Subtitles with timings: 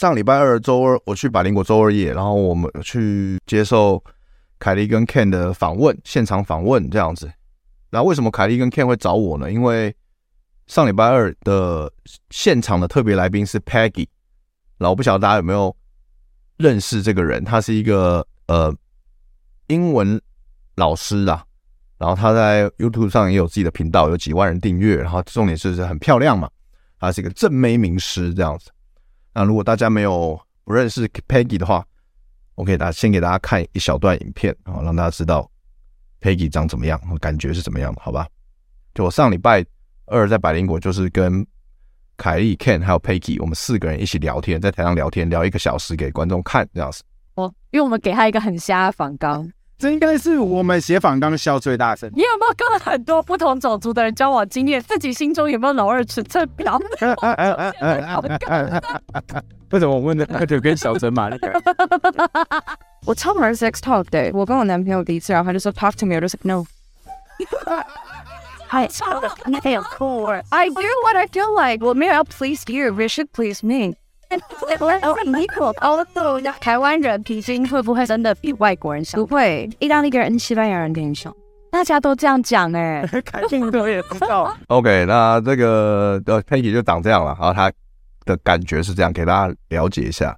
[0.00, 4.02] 上礼拜二周二，我去百灵果周二夜，然后我们去接受
[4.58, 7.30] 凯莉跟 Ken 的访问，现场访问这样子。
[7.90, 9.52] 然后为什么凯莉跟 Ken 会找我呢？
[9.52, 9.94] 因为
[10.68, 11.92] 上礼拜二的
[12.30, 14.08] 现场的特别来宾是 Peggy，
[14.78, 15.76] 然后我不晓得大家有没有
[16.56, 18.74] 认识这个人，他是一个呃
[19.66, 20.18] 英文
[20.76, 21.44] 老师啊，
[21.98, 26.48] 然后他在 YouTube 上也有自己的频道，有几万人订阅，然后重点是很漂亮嘛，
[26.98, 28.70] 他是一个正妹名师这样子。
[29.32, 31.84] 那如果大家没有不认识 Peggy 的话，
[32.54, 35.50] 我给大先给大家看一小段影片啊，让大家知道
[36.20, 38.26] Peggy 长怎么样，感觉是怎么样的，好吧？
[38.94, 39.64] 就我上礼拜
[40.06, 41.46] 二在百灵果，就是跟
[42.16, 47.02] 凯莉、Ken 还有 Peggy，我们四个人一起聊天，在台上聊天聊一个小时给观众看这样子。
[47.36, 49.50] 哦，因为我们给他一个很瞎的访纲。
[49.80, 52.10] 这应该是我们写访纲笑最大声。
[52.14, 54.78] 你有没有跟很多不同种族的人交往经验？
[54.82, 56.78] 自己心中有没有老二尺寸表？
[59.70, 61.50] 为什么我问的那就跟小陈马那个？
[63.06, 66.62] 我超玩 sex talk 的，我跟我男朋友第一次，然后他就说 talk to me，我就说 no。
[68.68, 70.42] I feel cool.
[70.50, 71.82] I do what I feel like.
[71.84, 73.94] 我没有要 please you, you should please me.
[76.60, 79.18] 台湾人平均会不会真的比外国人小？
[79.18, 81.34] 不会，意大利人、西班牙人更小。
[81.70, 84.56] 大家都这样讲哎， 开心的也知道。
[84.68, 87.70] OK，那这个呃 Peggy 就长这样了，然后他
[88.24, 90.36] 的感觉是这样，给大家了解一下。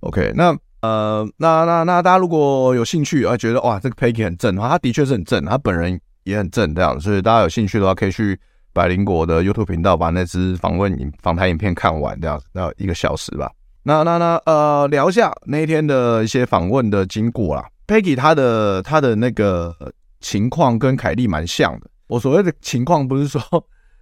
[0.00, 8.38] OK，那呃，那那那大家如果有兴趣，啊，觉得哇，这个 Peggy 很正，他的确是很正，他本人也很正这样，所以大家有兴趣的话，可以去。
[8.78, 13.50] 百灵果的 YouTube 频道把那支访问影访谈影片看完，这样子，要一个小时吧。
[13.82, 17.66] 那那那呃，聊一下那一天的一些访问的经过啦。
[17.88, 19.74] Peggy 她的她的那个
[20.20, 21.90] 情况跟凯莉蛮像的。
[22.06, 23.42] 我所谓的情况不是说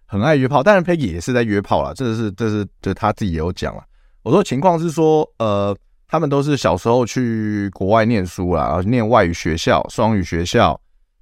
[0.05, 1.93] 很爱约炮， 但是 Peggy 也是在约炮啦。
[1.95, 3.83] 这是这是这他自己也有讲了。
[4.25, 5.75] 我说情况是说，呃，
[6.07, 10.79] 他们都是小时候去国外念书啦，然后念外语学校、双语学校，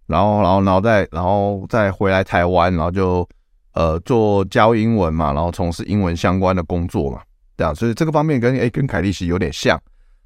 [0.09, 3.29] 然后然后然后再然后再回来台湾，然后就。
[3.75, 7.21] 呃，做教英文嘛，然后从事英文相关的工作嘛，
[7.57, 9.81] 这样，所以这个方面跟诶跟凯莉其有点像。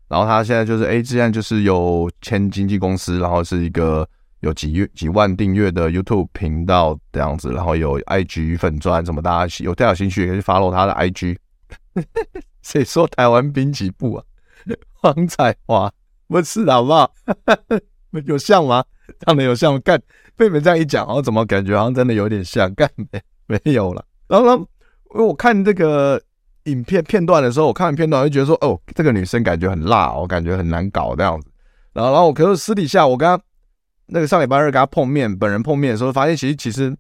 [0.06, 4.08] 然后他现在就是诶，之前就是有签经纪公司，然后是一个
[4.40, 11.36] 有几月几万订阅的 YouTube 频道这样子，然后有 IG 粉专，什么大家有太有兴趣也可以 follow 他的 IG。
[12.62, 14.24] 谁说台湾滨崎步啊？
[15.00, 15.90] 黄彩华
[16.26, 17.10] 不是好不好？
[18.26, 18.84] 有像吗？
[19.20, 19.80] 长得有像吗？
[19.84, 20.00] 干
[20.36, 22.72] 被你们这样一讲，然后怎么感觉好像真的有点像？
[22.74, 23.20] 干没？
[23.64, 24.64] 没有了，然后呢，
[25.14, 26.20] 因为我看这个
[26.64, 31.48] 影片片段的时候，我看完片段我就觉得说，哦，这个女生感觉很辣，我感觉很难搞这样子。
[31.94, 33.42] 然后，然后我可是私底下我跟她
[34.04, 36.94] 那个上礼拜二跟她碰面，本人碰面的时候，发现其实其实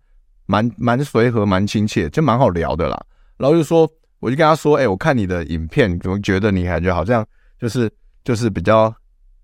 [0.46, 2.98] 蛮蛮随和，蛮亲切，就蛮好聊的啦。
[3.36, 3.86] 然后就说，
[4.20, 7.22] 我就跟她说，哎，我看你的影片，怎么觉得你感觉好像
[7.60, 7.90] 就是
[8.24, 8.90] 就是比较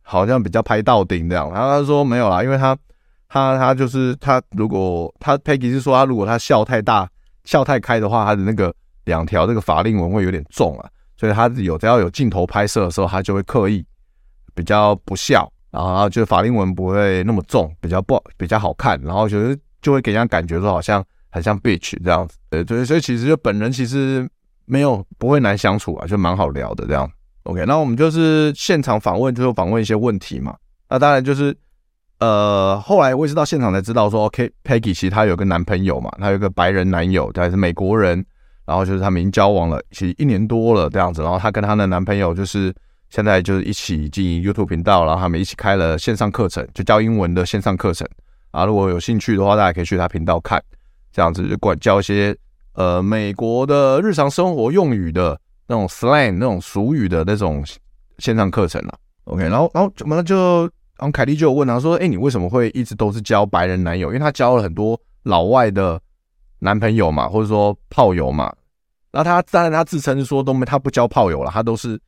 [0.01, 1.53] 好像比较拍到顶这样。
[1.53, 2.75] 然后她说没有啦，因为她。
[3.35, 7.11] 他他就是他，如果他 Peggy 是说他如果他笑太大、
[7.43, 8.73] 笑太开的话，他的那个
[9.07, 13.85] 两条这个法令纹会有点重啊，所以他有只要有镜头拍摄的时候，他就会刻意
[14.55, 24.25] 比较不笑，然后就法令纹不会那么重，比较不比较好看，然后就是就会给人家感觉说好像很像 bitch 这样子，对对，所以其实就本人其实
[24.65, 27.11] 没有不会难相处啊，就蛮好聊的这样。
[27.43, 30.55] OK，那我们就是现场访问，就是访问一些问题嘛，
[30.89, 31.53] 那当然就是。
[32.25, 38.25] 呃，后来我也是到现场才知道说，OK，Peggy 其实她有个男朋友嘛，她有个白人男友，他还是美国人，
[38.65, 42.75] 然后就是他们已经交往了，其实一年多了这样子，然后她跟她的男朋友就是
[43.11, 48.09] 现在就是一起经营 YouTube 频道，然后他们一起开了线上课程，就教英文的线上课程
[48.53, 50.63] 啊，如果有兴趣的话，大家可以去他频道看，
[51.13, 52.35] 这样子就管教一些
[52.73, 57.63] 呃美国的日常生活用语的那种 slang 那种俗语的那种
[58.19, 60.67] 线上课程了，OK，然后然后怎么了就。
[60.99, 64.09] 然后凯莉就问他说：“哎，你为什么会一直都是交白人男友？
[64.09, 66.01] 因为他交了很多老外的
[66.61, 68.55] 男朋友嘛，或者说炮友嘛。
[69.11, 72.01] 然后他当然他自称是说都没他不交炮友了，他都是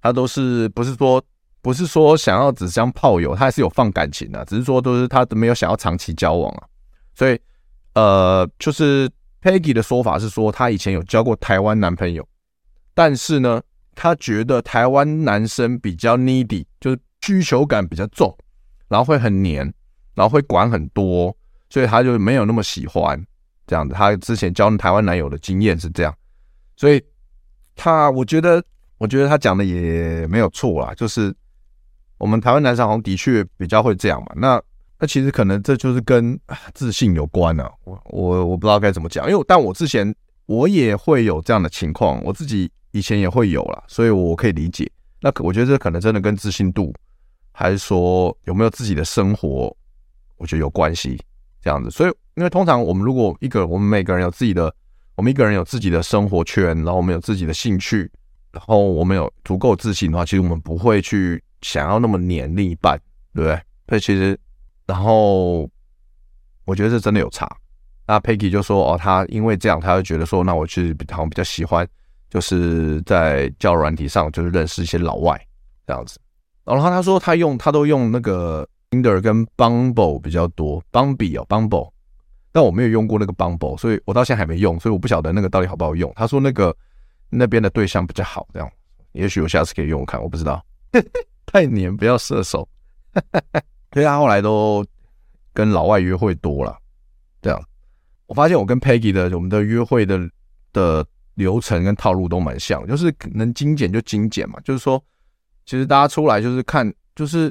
[0.00, 1.22] 他都是不是说
[1.62, 6.64] 不是说想要只相炮友，他还是有放感情的，只是说都是他没有想要长期交往啊。
[7.14, 7.40] 所以
[7.94, 9.10] 呃，就是
[9.42, 12.26] Peggy 的说法是说，他以前有交过台湾男朋友，
[12.94, 13.62] 但是呢，
[13.94, 18.36] 他觉得台湾男生比较 needy，就是需求感比较重，
[18.86, 19.64] 然后会很黏，
[20.14, 21.34] 然后会管很多，
[21.70, 23.18] 所以他就没有那么喜欢
[23.66, 23.94] 这样子。
[23.94, 26.14] 他之前交台湾男友的经验是这样。
[26.76, 27.02] 所以
[27.74, 28.62] 他，我觉得，
[28.98, 31.34] 我觉得他讲的也没有错啦，就是
[32.18, 34.34] 我们台湾男生好像的确比较会这样嘛。
[34.36, 34.62] 那
[34.98, 36.38] 那其实可能这就是跟
[36.74, 37.72] 自信有关啊。
[37.84, 44.90] 我我我不知道该怎么讲，因为但我之前我也会有这样的情况，我自己以前也会有啦，所以我可以理解。
[45.20, 46.92] 那我觉得这可能真的跟自信度，
[47.54, 49.74] 还是说有没有自己的生活，
[50.36, 51.18] 我觉得有关系
[51.62, 51.90] 这样子。
[51.90, 54.70] 所以，因为通常我们如果一个我们每个人有自己的。
[55.16, 58.10] 我们一个人有自己的生活圈，然后我们有自己的兴趣，
[58.50, 63.00] 然后我们有足够自信的话，其实我们不会去想要那么黏另一半，
[63.32, 63.62] 对不对？
[63.86, 64.36] 所以其实，
[64.86, 65.70] 然后
[66.64, 67.48] 我觉得这真的有差。
[68.08, 71.88] 那 Peggy 就说：“哦，他因为这样，他就觉得说，那我其实好像比较喜欢，
[72.28, 75.40] 就是在交友软体上就是认识一些老外
[75.86, 76.18] 这样子。
[76.64, 81.90] 然后他说他用他都用那个 Tinder 跟 Bumble 比较多，Bumble 哦，Bumble。”
[82.52, 86.12] 但我没有用过那个 Bumble，所以我到现在还没用，所以我不晓得那个到底好不好用。
[86.14, 86.74] 他说那个
[87.28, 88.70] 那边的对象比较好，这样，
[89.10, 90.64] 也许我下次可以用看，我不知道。
[91.46, 92.68] 太黏，不要射手。
[93.92, 94.86] 所以他后来都
[95.52, 96.76] 跟老外约会多了，
[97.42, 97.60] 这样。
[98.26, 100.18] 我发现我跟 Peggy 的我们的约会的
[100.72, 105.02] 的流程跟套路都蛮像，就是能精简就精简嘛，就是说，
[105.64, 107.50] 其实大家出来就是看，就是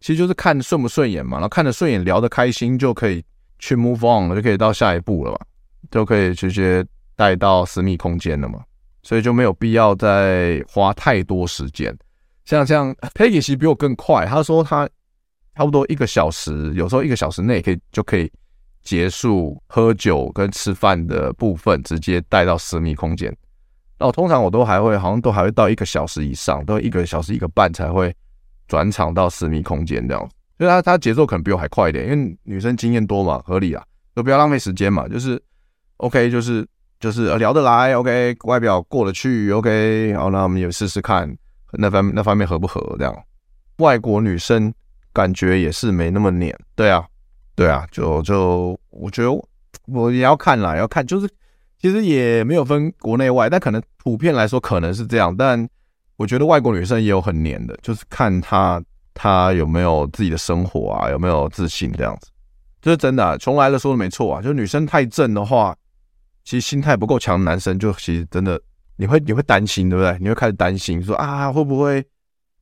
[0.00, 3.24] 其实就是看顺不顺眼嘛，然后看着顺眼聊得开心就可以。
[3.60, 5.38] 去 move on 了，就可以到下一步了嘛，
[5.90, 6.84] 就可以直接
[7.16, 8.62] 带到私密空间了嘛，
[9.02, 11.96] 所以就没有必要再花太多时间。
[12.44, 14.86] 像像 Peggy 其实比我更快，他说他
[15.56, 18.30] 差不多一个小时，有时候一个小时内可以就可以
[18.82, 23.34] 结束喝酒跟吃饭的部分，直接带到私密空间。
[23.98, 28.14] 那我通常我都还会，好像都还会到一个小时以上，都一个小时一个半才会
[28.66, 30.30] 转场到私密空间这样。
[30.58, 33.82] 所以他他节奏可能比我还快一点，因为女生经验多嘛，合理啊，
[34.14, 35.40] 都不要浪费时间嘛，就是
[35.96, 36.66] OK，就是
[37.00, 41.36] 就是聊得来，OK，外表过得去，OK，好，那我们也试试看
[41.72, 43.16] 那方那方面合不合这样。
[43.78, 44.72] 外国女生
[45.12, 47.04] 感觉也是没那么黏，对啊，
[47.56, 49.30] 对啊，就就我觉得
[49.86, 51.28] 我也要看啦，要看，就是
[51.84, 55.68] 其实也没有分国内外，但可能普遍来说可能是这样，但
[56.16, 58.82] 我觉得外国女生也有很黏的，就是看她。
[59.12, 61.10] 她有没有自己的生活啊？
[61.10, 62.30] 有没有自信这样子？
[62.80, 64.40] 这是真的啊，从来的说的没错啊。
[64.40, 65.76] 就是女生太正的话，
[66.42, 68.58] 其实心态不够强男生，就其实真的
[68.96, 70.18] 你会你会担心，对不对？
[70.20, 72.02] 你会开始担心说啊，会不会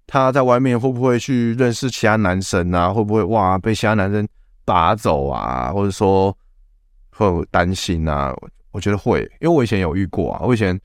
[0.05, 2.93] 她在外面会不会去认识其他男生啊？
[2.93, 4.29] 会不会哇被其他男生
[4.65, 5.73] 打走啊？
[5.73, 6.37] 或者说
[7.17, 8.35] 会担心啊？
[8.73, 10.41] 我觉得会，因为我以前有遇过啊。
[10.45, 10.79] 我以前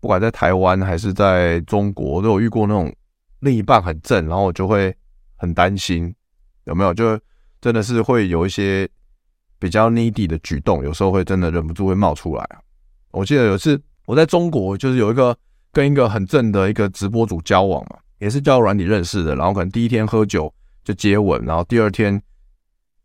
[0.00, 2.94] 不管在台湾还是在中国，都有遇过那种
[3.40, 4.94] 另一半很正，然后我就会。
[5.42, 6.14] 很担心
[6.66, 7.18] 有没有，就
[7.60, 8.88] 真的是会有一些
[9.58, 12.60] 比较 needy 的举动，有时候会真的忍不住会冒出来啊。
[13.10, 15.36] 我记得有一次我在中国，就是有一个
[15.72, 20.54] 跟一个很正的一个直播主交往嘛，也是交软体认识的，然后可能第一天喝酒
[20.84, 22.22] 就接吻，然后第二天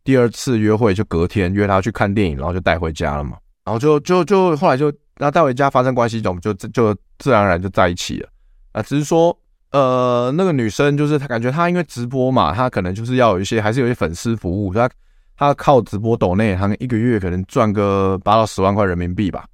[0.04, 3.36] 第二次约会就隔天约他去看电影，然后就带回家了嘛，
[3.68, 8.28] 然后就就就后来就那带回家发生关系，就就就自然而然就在一起了
[8.72, 9.38] 啊，只是说。
[9.70, 14.72] 呃，那个女生就是她，感觉她因为直播嘛，她可能就是要有一些，还是有一些粉丝服务。
[14.72, 14.88] 她
[15.36, 19.44] 她靠直播抖内，她一个月可能赚个八到十万块人民币吧。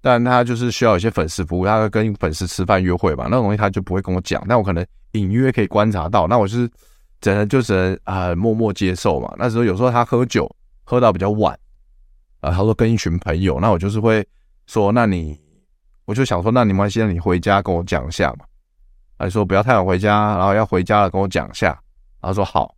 [0.00, 4.44] 但她就是需要一些粉丝服务，她会跟粉丝吃饭约会吧，那种东西她就不会跟我讲。
[4.48, 6.68] 但我可能隐约可以观察到，那我是
[7.20, 9.32] 只能就只能啊、默默接受嘛。
[9.38, 10.52] 那时候有时候她喝酒
[10.82, 11.56] 喝到比较晚
[12.42, 14.26] 啊，他说跟一群朋友，那我就是会
[14.66, 15.40] 说，那你
[16.04, 18.44] 我就想说，那你没关系，那你回家跟我讲一下嘛。
[19.16, 21.68] 还说不要太晚回家，然后要回家了跟我讲一下。
[22.20, 22.74] 然后说好，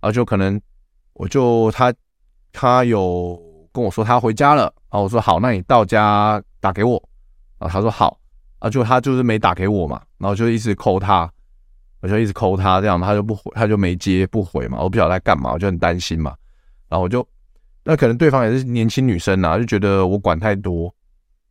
[0.00, 0.60] 然后就可能
[1.14, 1.92] 我就他
[2.52, 3.36] 他有
[3.72, 7.02] 跟我说他回家了，然后我说好，那你到家打给我。
[7.58, 8.18] 然后他说好，
[8.60, 11.28] 啊就他就是没打给我嘛，然后就一直扣他，
[12.00, 16.32] 我就一直扣他，这样他就不回，他就没接不回嘛，我不晓得在干嘛，我就很担心嘛。
[16.88, 17.26] 然后我就
[17.84, 20.94] 那可能对方也是年轻女生啊，就觉得我管太多，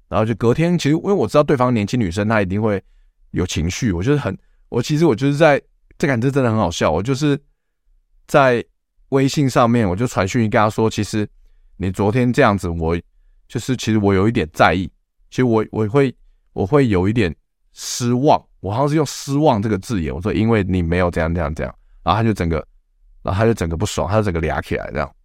[0.07, 2.81] 然后就隔天其实因为我知道对方年轻女生，她一定会。
[3.31, 4.35] 有情绪，我就是很，
[4.69, 5.61] 我其实我就是在
[5.99, 6.89] 这感觉真的很好笑。
[6.89, 7.39] 我就是
[8.25, 8.65] 在
[9.09, 11.29] 微信上面，我就传讯息跟他说，其实
[11.77, 12.99] 你昨天这样子，我
[13.47, 14.91] 就是其实我有一点在意。
[15.29, 16.11] 其实我我会，
[16.53, 17.31] 我会有一点
[17.73, 18.43] 失望。
[18.61, 22.55] 我好像是用失望这个字眼，我说因为你没有这样这样这样，然后他就整个，
[23.21, 25.15] 然后他就整个不爽，他就整个俩起来这样。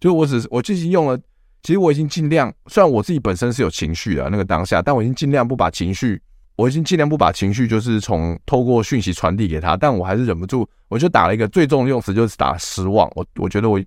[0.00, 1.18] 就我只是我最近用了，
[1.62, 6.20] 其实我已经尽量，虽然我自己本身是有情绪的那个当下，但我已经尽量不把情绪，
[6.56, 13.10] 我已经尽量不把情绪就是从透过讯息传递给他，但我还是忍不住，我就打了一个最重的用词，就是打失望。
[13.14, 13.82] 我我觉得我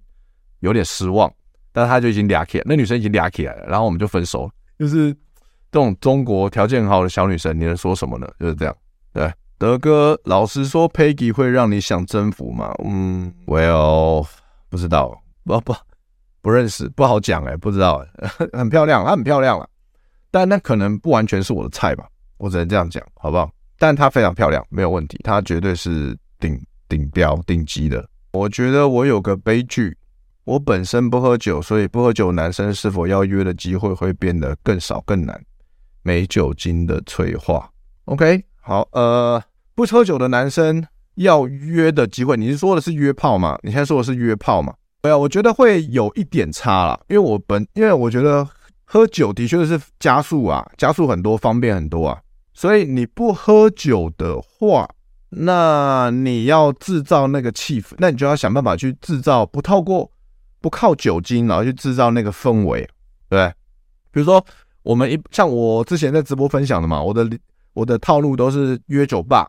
[0.60, 1.32] 有点失望，
[1.72, 4.52] 但是他就已经俩起来，那女生已经俩起来了，然后我们就分手了。
[4.78, 5.14] 就是
[5.72, 8.28] 这种中国条件很好的小女生，你能说什么呢？
[8.40, 8.76] 就是这样。
[9.14, 12.74] 对，德哥，老实说，Peggy 会让你想征服吗？
[12.84, 14.28] 嗯，Well，
[14.70, 15.76] 不知道，不不
[16.42, 19.68] 不认识，不好讲哎，不知道哎， 很漂亮，她很漂亮了，
[20.32, 23.50] 但那可能不完全是我的菜吧，我只能这样讲，好不好？
[23.78, 28.08] 但她非常漂亮，没有问题，她绝对是顶顶标顶级的。
[28.32, 29.98] 我觉得我有个悲剧，
[30.44, 35.42] 我本身不喝酒，所以不喝酒男生是否要约的机会会变得更少更难，
[36.04, 37.70] 没酒精的催化
[38.06, 38.44] ，OK。
[38.62, 39.42] 好，呃，
[39.74, 43.58] 不喝酒的男生要约的机会，你是说的是约炮吗？
[43.64, 44.74] 你现在说的是约炮吗？
[45.02, 48.48] 对啊，我觉得会有一点差啦，因为我本，因为我觉得
[48.86, 52.22] 喝酒的确是加速啊，加速很多，方便很多啊。
[52.54, 54.90] 所以你不喝酒的话，
[55.30, 60.12] 那你要制造那个气氛，那你就要想办法去制造，不透过
[60.60, 62.90] 不靠酒精，然后去制造那个氛围，
[63.30, 63.54] 对。
[64.12, 64.44] 比如说
[64.84, 67.30] 我们一像我之前在直播分享的嘛，我的。
[67.74, 69.48] 我的套路都是约酒吧，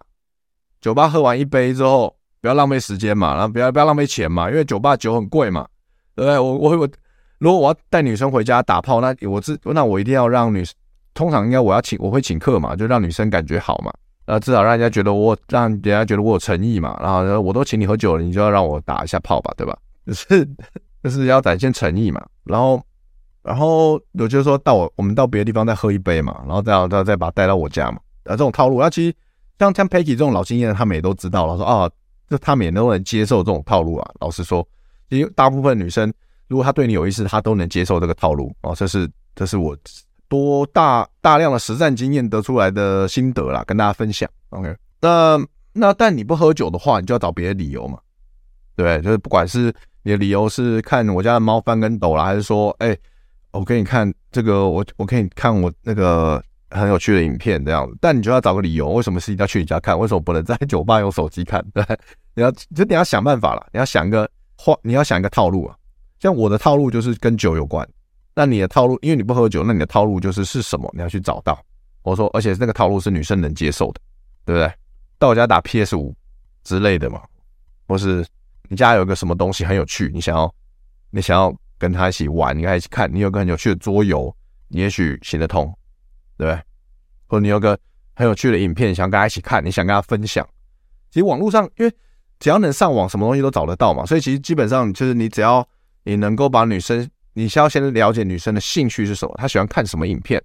[0.81, 5.67] 酒吧喝完一杯之后，不要浪费时间嘛，然后不要不要浪费钱嘛，因为酒吧酒很贵嘛，
[6.15, 6.39] 对不对？
[6.39, 6.89] 我我我，
[7.39, 10.65] 如果我要带女生回家打炮，那我是那我一定要让女，
[11.15, 13.93] 通常应该我要请我会请客嘛，就让女生感觉好嘛，
[14.27, 19.77] 呃，至少让人家觉得我让人家觉得我有诚意嘛，然后我都请你喝酒了，你就要让我打一下炮吧，对吧？
[20.07, 20.49] 就是
[21.03, 22.81] 就是要展现诚意嘛，然后。
[23.43, 27.97] 然后我就说到我，我们到别的地方再喝一杯嘛，然后再再再把他带到我家嘛。
[28.25, 29.17] 啊，这种套路，那其实
[29.59, 31.57] 像像 Peggy 这种老经验，他们也都知道了。
[31.57, 31.91] 说啊，
[32.31, 34.11] 就他们也都能接受这种套路啊。
[34.21, 34.67] 老实说，
[35.11, 36.11] 因为大部分女生，
[36.49, 38.75] 如果她对你有意思，她都能接受这个套路哦。
[38.75, 39.77] 这是这是我
[40.29, 44.27] 多大大量的实战经验得出来的心得啦，跟大家分享。
[44.51, 45.39] OK，那
[45.75, 47.99] 那但你不喝酒的话，你就要找别的理由嘛。
[48.77, 52.97] 对，就是不管是你的理由是看我家的猫翻跟斗啦，还是说，哎。
[53.53, 56.41] 我给你看这个，我我给你看我那个
[56.71, 59.99] 很有趣的影片这样子，但你就要找个理由，为什么是一定要去你家看？
[59.99, 61.65] 为什么不能在酒吧用手机看？
[61.75, 61.85] 对，
[62.35, 65.77] 你要就你要想办法了，你要想一个话，你要想一个套路啊。
[66.19, 67.89] 像我的套路就是跟酒有关，
[68.35, 70.91] 那你的套路，因为你不喝酒，那你的套路就是是什么？
[70.95, 71.59] 你要去找到。
[72.03, 74.01] 我说，而且那个套路是女生能接受的，
[74.45, 74.73] 对不对？
[75.19, 76.15] 到我家打 PS 五
[76.65, 77.21] 之类的嘛，
[77.87, 78.27] 或是
[78.69, 80.55] 你家有个什么东西很有趣，你想要，
[81.11, 81.55] 你想要。
[81.81, 84.31] 跟他一起玩，你跟他一起看，你有个很有趣的桌游，
[84.69, 85.75] 你也许行得通，
[86.41, 86.63] 对不对？
[87.27, 87.79] 或者你有个
[88.15, 90.47] 很有趣的影片，想跟他一起看，你想跟他分享。
[91.11, 91.95] 其实网络上，因为
[92.39, 95.67] 只要能上网，什么东西都找得到嘛，所以其实基本上就是你只要
[96.05, 100.43] 你能够把女生，你需要先了解女生的兴趣是什么，她喜欢看什么影片，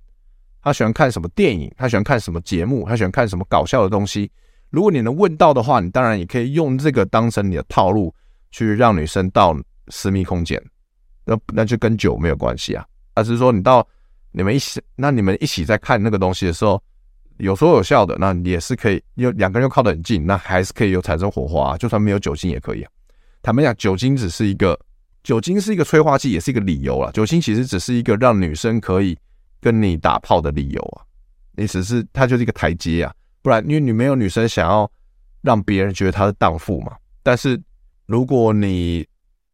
[0.61, 4.29] 她喜欢看什么电影，她喜欢看什么节目，她喜欢看什么搞笑的东西。
[4.69, 8.13] 如果你能问到的话，你当然也可以用这个当成你的套路，
[8.51, 9.55] 去让女生到
[9.87, 10.61] 私密空间。
[11.23, 13.87] 那那就跟酒没有关系啊，而是说你到
[14.35, 16.81] 你们一起，那你们一起在看那个东西的时候，
[17.37, 22.91] 有说有笑的，那也是可以，有两个人又靠得很近，那还是可以有产生火花，就算没有酒精也可以啊。
[23.41, 24.77] 坦白讲，酒精只是一个，
[25.23, 27.09] 酒精是一个催化剂，也是一个理由啊。
[27.13, 29.17] 酒精其实只是一个让女生可以
[29.61, 31.01] 跟你打炮的理由啊，
[31.53, 34.91] 你只是它就是一个台阶啊，不然因为你没有女生想要
[35.41, 36.91] 让别人觉得她是荡妇嘛。
[37.23, 37.57] 但是
[38.05, 39.07] 如果你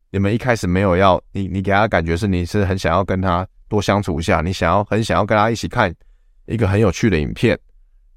[0.10, 5.96] 你们一开始没有要你，你给他的感觉是你是很想要跟他多相处一下，你想要很想要跟他一起看
[6.46, 7.58] 一个很有趣的影片，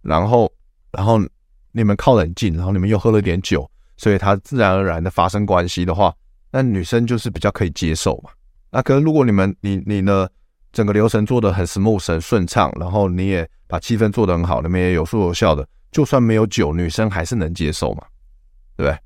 [0.02, 0.52] 然后
[0.90, 1.20] 然后
[1.70, 6.12] 你们靠得很近，然后你们又喝了点酒，所以他自然而然的发生关系的话，
[6.50, 8.30] 那女生就是比较可以接受嘛。
[8.72, 10.28] 那可是如果你们你你呢
[10.72, 18.02] 整个流程做得很 smooth 很顺畅，然后你也把气氛做得很好，你们也有说有笑的，就算没有酒，女生还是能接受嘛，
[18.76, 18.98] 对不对？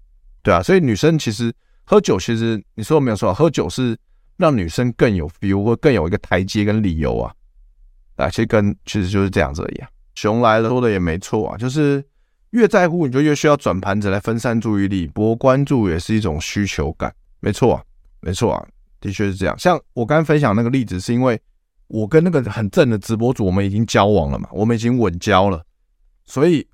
[0.43, 1.55] 对啊，所以女生其实。
[1.91, 3.97] 喝酒其实你说没有错，喝酒是
[4.39, 7.35] 让女生更有 feel 或更有一个台阶跟理由啊，
[8.17, 9.89] 啊，其实跟其实就是这样子而已啊。
[10.15, 12.03] 熊来了说的也没错啊，就是
[12.51, 17.85] 越在乎你就越需要转盘子来分散注意力，博关注也是一种需求感，没错啊，
[18.21, 18.67] 没错啊，
[19.01, 19.59] 的确是这样。
[19.59, 21.41] 像我刚刚分享那个例子，是因为
[21.89, 25.63] 我跟那个很正的直播主我们已经交往了嘛，我们已经稳交了，
[26.27, 26.67] 所以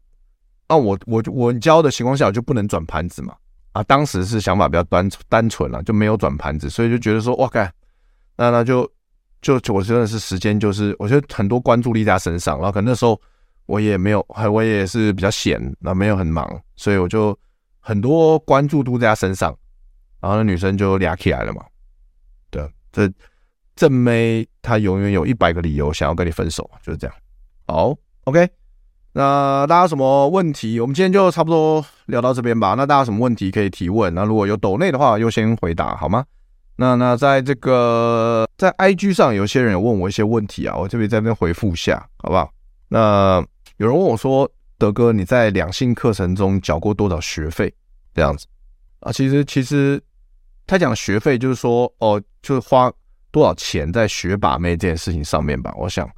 [0.66, 3.35] 啊，我我稳交的情况下我就不能转盘子嘛。
[3.75, 7.61] 啊，当时是想法比较单单纯了，就没有转盘子，所以就觉得说，哇靠，
[8.37, 8.88] 那那就
[9.43, 13.21] 就我真的是时间就是，我觉得很多关注力在他身上，然后可能那时候
[13.66, 17.37] 我也没有，还我也是比较闲，那没有很忙，所以我就
[17.81, 19.52] 很多关注度在他身上，
[20.21, 21.64] 然后那女生就俩起来了嘛。
[22.50, 23.12] 对，这
[23.75, 27.16] 正妹她永远有一百个理由想要跟你分手，就是这样。
[27.66, 28.49] 好，OK，
[29.14, 30.78] 那大家什么问题？
[30.78, 32.75] 我们今天就差不多聊到这边吧。
[32.76, 34.12] 那大家什么问题可以提问？
[34.14, 36.25] 那如果有抖内的话，优先回答好吗？
[36.76, 42.50] 那那在这个在 IG 上，有些人有问我一些问题啊，我这边在这边回复一下，好不好？
[42.88, 43.42] 那。
[43.78, 47.75] 有人问我说：“德哥，你在两性课程中缴过多少学费？”
[48.14, 48.47] 这样子
[49.00, 50.00] 啊，其实其实
[50.64, 52.90] 他讲学费就是说，哦，就是花
[53.33, 55.75] 多少钱在学把妹这件事情上面吧。
[55.76, 56.09] 我想，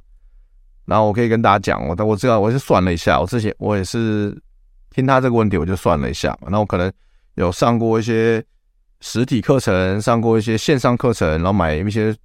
[0.87, 4.35] 然后我可以跟大家讲，我但我知道我是算了一下，我之前我也是
[4.89, 6.35] 听他这个问题，我就算了一下。
[6.43, 6.89] 然后我可能
[7.35, 8.41] 有上过一些
[9.01, 12.15] 实体课程，上过一些线上课程，然后买一些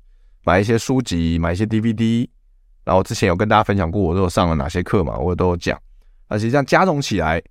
[0.45, 2.29] 买一些书籍，买一些 DVD。
[2.85, 5.77] 然后之前有跟大家分享过，我都有上了哪些课嘛，我都有讲。
[6.29, 7.43] 而且这样加总起来，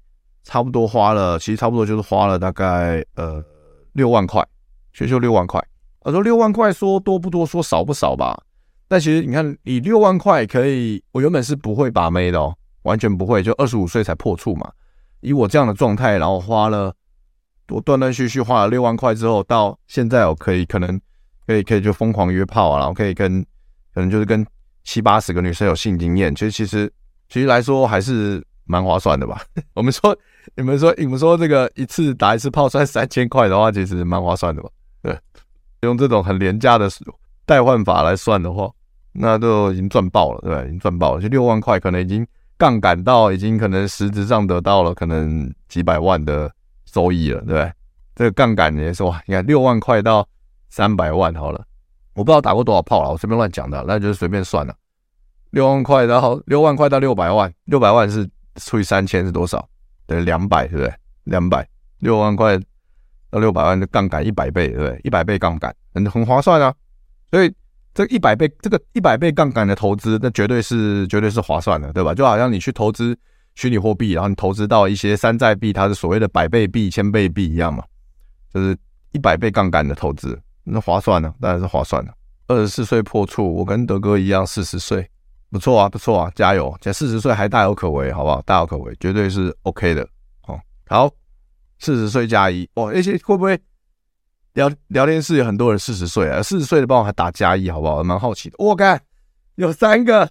[0.43, 3.43] 差不多花了，其实差不多就是花了大概呃
[3.93, 4.41] 六万块，
[4.93, 5.61] 学修六万块。
[6.01, 8.41] 我说六万块说多不多，说少不少吧。
[8.91, 14.69] 但其实你看，以六万块可以，我原本是不会把妹的哦，完全不会，就二十五岁才破处嘛。
[15.21, 16.93] 以我这样的状态，然后花了
[17.69, 20.99] 我断断续续花了六万块之后，到现在我可以可能
[21.47, 23.41] 可以可以就疯狂约炮啊，然后可以跟
[23.93, 24.45] 可能就是跟。
[24.83, 26.91] 七八十个女生有性经验，其实其实
[27.29, 29.39] 其实来说还是蛮划算的吧。
[29.75, 30.17] 我们说，
[30.55, 34.69] 你们说，你们说这个一次打一次炮算三千块的话，其实蛮划算的吧？
[35.03, 35.15] 对，
[35.81, 36.89] 用这种很廉价的
[37.45, 38.71] 代换法来算的话，
[39.13, 40.63] 那都已经赚爆了，对吧？
[40.63, 42.25] 已经赚爆了，就六万块可能已经
[42.57, 46.51] 杠杆到已经可能实质上得到了可能几百万的
[46.85, 47.71] 收益了，对？
[48.15, 50.27] 这个杠杆也是哇，你看六万块到
[50.69, 51.63] 三百万好了。
[52.13, 54.75] 我不知道打过多少炮了，我随便乱讲的，那就是随便算了。
[55.51, 59.65] 六万块，然后六万块到六百万，六百万是除以三千是多少？
[60.05, 60.93] 等于两百，对不对？
[61.23, 61.67] 两百，
[61.99, 62.59] 六万块
[63.29, 64.99] 到六百万的杠杆一百倍，对不对？
[65.05, 66.73] 一百倍杠杆，很很划算啊。
[67.31, 67.53] 所以
[67.93, 72.13] 这一百倍，这个一百倍杠杆的投资，那绝对是绝对是划算的，对吧？
[72.13, 73.17] 就好像你去投资
[73.55, 77.83] 虚拟货币，然后你投资到一些山寨币，它是所谓的百倍币、千倍币一样嘛，
[78.53, 78.77] 就是
[79.11, 80.39] 一百倍杠杆的投资。
[80.63, 82.13] 那划算呢、当然是划算的。
[82.47, 85.09] 二十四岁破处，我跟德哥一样，四十岁，
[85.49, 86.77] 不错啊，不错啊，加油！
[86.79, 88.41] 这四十岁还大有可为，好不好？
[88.43, 90.07] 大有可为，绝对是 OK 的。
[90.47, 91.09] 哦，好，
[91.79, 93.59] 四十岁加一，哦，那些会不会
[94.53, 96.41] 聊聊天室有很多人四十岁啊？
[96.43, 98.03] 四十岁的帮我还打加一，好不好？
[98.03, 98.55] 蛮好奇的。
[98.59, 99.01] 我看
[99.55, 100.27] 有三个，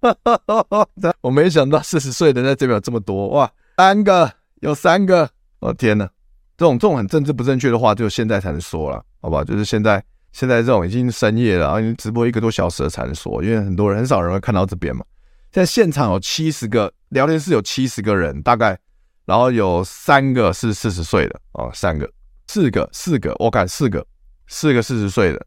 [0.00, 0.88] 哈哈哈，
[1.20, 3.50] 我没想到四十岁的在这边有这么多哇！
[3.76, 6.08] 三个，有三个，我天哪！
[6.56, 9.42] 这种这种很政治不正确的话，只有现在才能说了，好不好？
[9.44, 15.04] 就是现在现在这种已经深夜了，然后已经直播一个多小时了才能说，因为很多人很少人会看到这边嘛。
[15.52, 18.78] 现在现场有七十个聊天室，有七十个人大概，
[19.24, 22.08] 然后有三个是四十岁的哦，三个、
[22.52, 24.04] 四个、四个，我敢四个，
[24.48, 25.46] 四个四十岁的，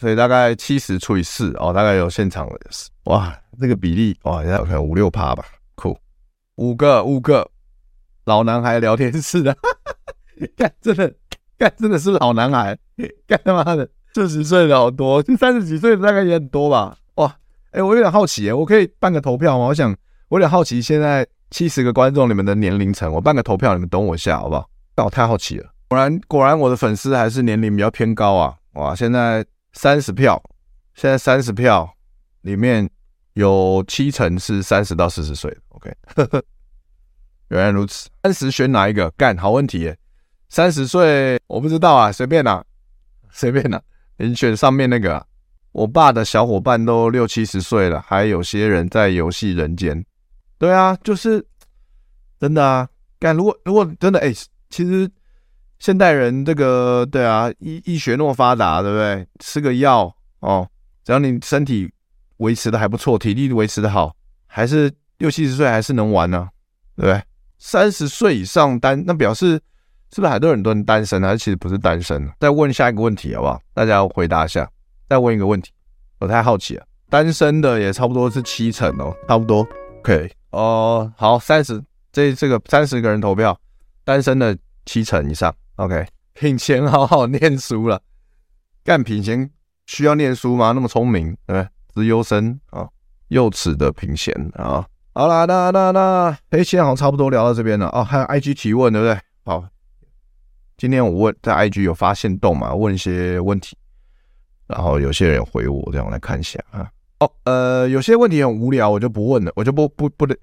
[0.00, 2.58] 所以大概七十除以四哦，大概有现场的
[3.04, 5.94] 哇，这个比例哇，应该有五六趴吧，酷，
[6.54, 7.50] 五个五个
[8.24, 9.54] 老男孩聊天室的。
[10.56, 11.14] 干真的，
[11.58, 12.78] 干真的是老男孩，
[13.26, 16.96] 干他妈的四十岁的好多，就三十几岁的大概也很多吧。
[17.16, 17.36] 哇，
[17.72, 19.66] 哎、我有点好奇，我可以办个投票吗？
[19.66, 19.94] 我想，
[20.28, 24.66] 我有点好奇，现在七十个观众，你们的年龄层，我办个投票，你们等我一下，好不好？
[24.94, 28.56] 但我太好奇了，果然果然我的粉丝还是年龄比较偏高啊。
[28.72, 30.42] 哇，现在三十票，
[30.94, 31.88] 现在三十票
[32.42, 32.88] 里面
[33.34, 35.56] 有七成是三十到四十岁。
[35.68, 36.42] OK，呵呵，
[37.48, 39.10] 原来如此，三十选哪一个？
[39.12, 39.96] 干，好问题耶。
[40.48, 42.64] 三十岁，我不知道啊，随便啦、啊，
[43.30, 43.82] 随便啦、啊。
[44.18, 45.26] 你选上面那个、啊，
[45.72, 50.04] 我爸的小伙伴都六七十岁了，还有些人在游戏人间。
[50.58, 51.44] 对啊，就是
[52.38, 52.88] 真的啊。
[53.18, 54.32] 干，如果如果真的，哎、
[54.70, 55.10] 其实
[55.78, 59.26] 现代人这个，对啊，医医学那么发达，对不对？
[59.38, 60.68] 吃个药哦，
[61.04, 61.92] 只要你身体
[62.38, 64.14] 维持的还不错，体力维持的好，
[64.46, 66.48] 还是六七十岁还是能玩呢、
[66.96, 67.22] 对不对？
[67.58, 69.60] 三十岁以上单，那表示。
[70.14, 72.30] 是不是很多人都单身，还是其实不是单身？
[72.38, 73.60] 再问下一个问题好不好？
[73.74, 74.66] 大家回答一下。
[75.08, 75.72] 再问一个问题，
[76.20, 76.86] 我太好奇了。
[77.10, 79.66] 单身的也差不多是七成哦，差不多。
[79.98, 83.58] OK，哦，好，三十，这这个三十个人投票，
[84.04, 85.52] 单身的七成以上。
[85.76, 88.00] OK，品贤好好念书了，
[88.82, 89.50] 干品贤
[89.86, 90.72] 需要念书吗？
[90.72, 91.68] 那么聪明，对不对？
[91.92, 92.88] 资优生啊，
[93.28, 94.86] 幼齿的品贤啊。
[95.12, 98.02] 好啦，那那那，哎，现在好像差不多聊到这边了哦。
[98.02, 99.20] 还有 IG 提问，对不对？
[99.44, 99.64] 好。
[100.78, 102.74] 今天我问在 IG 有发现动嘛？
[102.74, 103.76] 问一些问题，
[104.66, 106.90] 然后有些人回我，这样我来看一下啊。
[107.20, 110.36] 哦，呃，有些问题很无聊，我就不问了，我就不不不的，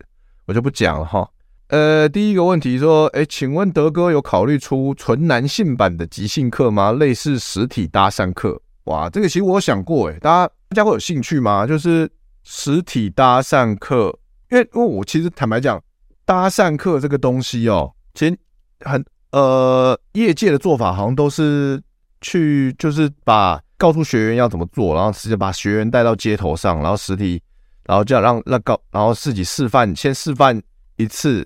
[0.45, 1.29] 我就不讲了哈。
[1.69, 6.91] 呃，第一个问题说，哎，请问德哥有考虑出纯男性版的即兴课吗？
[6.91, 8.61] 类似实体搭讪课？
[8.85, 11.65] 哇，这个其实我有想过，哎，大家大家会有兴趣吗？
[11.65, 12.09] 就是
[12.43, 14.17] 实体搭讪课，
[14.51, 15.81] 因为因为我其实坦白讲，
[16.25, 18.37] 搭讪课这个东西哦，其实
[18.81, 21.81] 很呃，业界的做法好像都是
[22.21, 23.61] 去就是把。
[23.75, 27.41] 告诉学员要怎么做，然后直接把学员带到街头上，然后实体，
[27.85, 30.61] 然后这样让让告，然后自己示范，先示范
[30.95, 31.45] 一次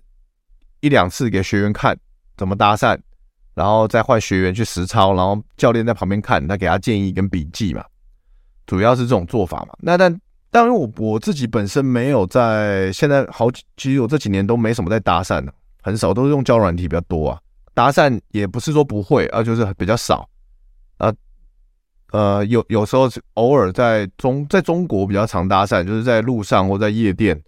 [0.79, 1.97] 一两次给学员看
[2.35, 2.97] 怎么搭讪，
[3.53, 7.83] 然后再换学员去实操，然后教练在旁边看，他给他建议跟笔记嘛，
[8.65, 9.73] 主要是这种做法嘛。
[9.79, 10.15] 那但
[10.51, 17.39] 当然我我自己本身没有在现在好几，其实我这几年都没什么在搭讪的，很少都是用教软体比较多啊。
[17.73, 20.27] 搭讪也不是说不会啊，就是比较少
[20.97, 21.13] 啊。
[22.11, 27.39] 呃，有有时候偶尔在中在中国比较常搭讪，就是在路上或在夜店，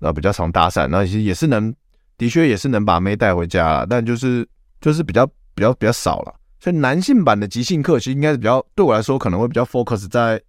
[0.00, 0.88] 呃，比较常搭讪。
[0.88, 1.72] 那其实也是能，
[2.16, 4.46] 的确也是能把妹带回家了，但就是
[4.80, 6.34] 就是比较比较比较少了。
[6.60, 10.40] 所以男性版的即兴课其实应该是比较对我来说可能会比较 focus 在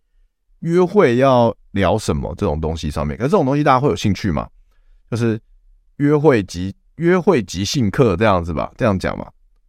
[0.60, 3.18] 约会要聊什么这种东西上面。
[3.18, 4.48] 可是这种东西大家会有兴趣吗？
[5.12, 5.40] 就是
[5.98, 9.28] 约会即约会即兴课这样子吧，这样讲嘛。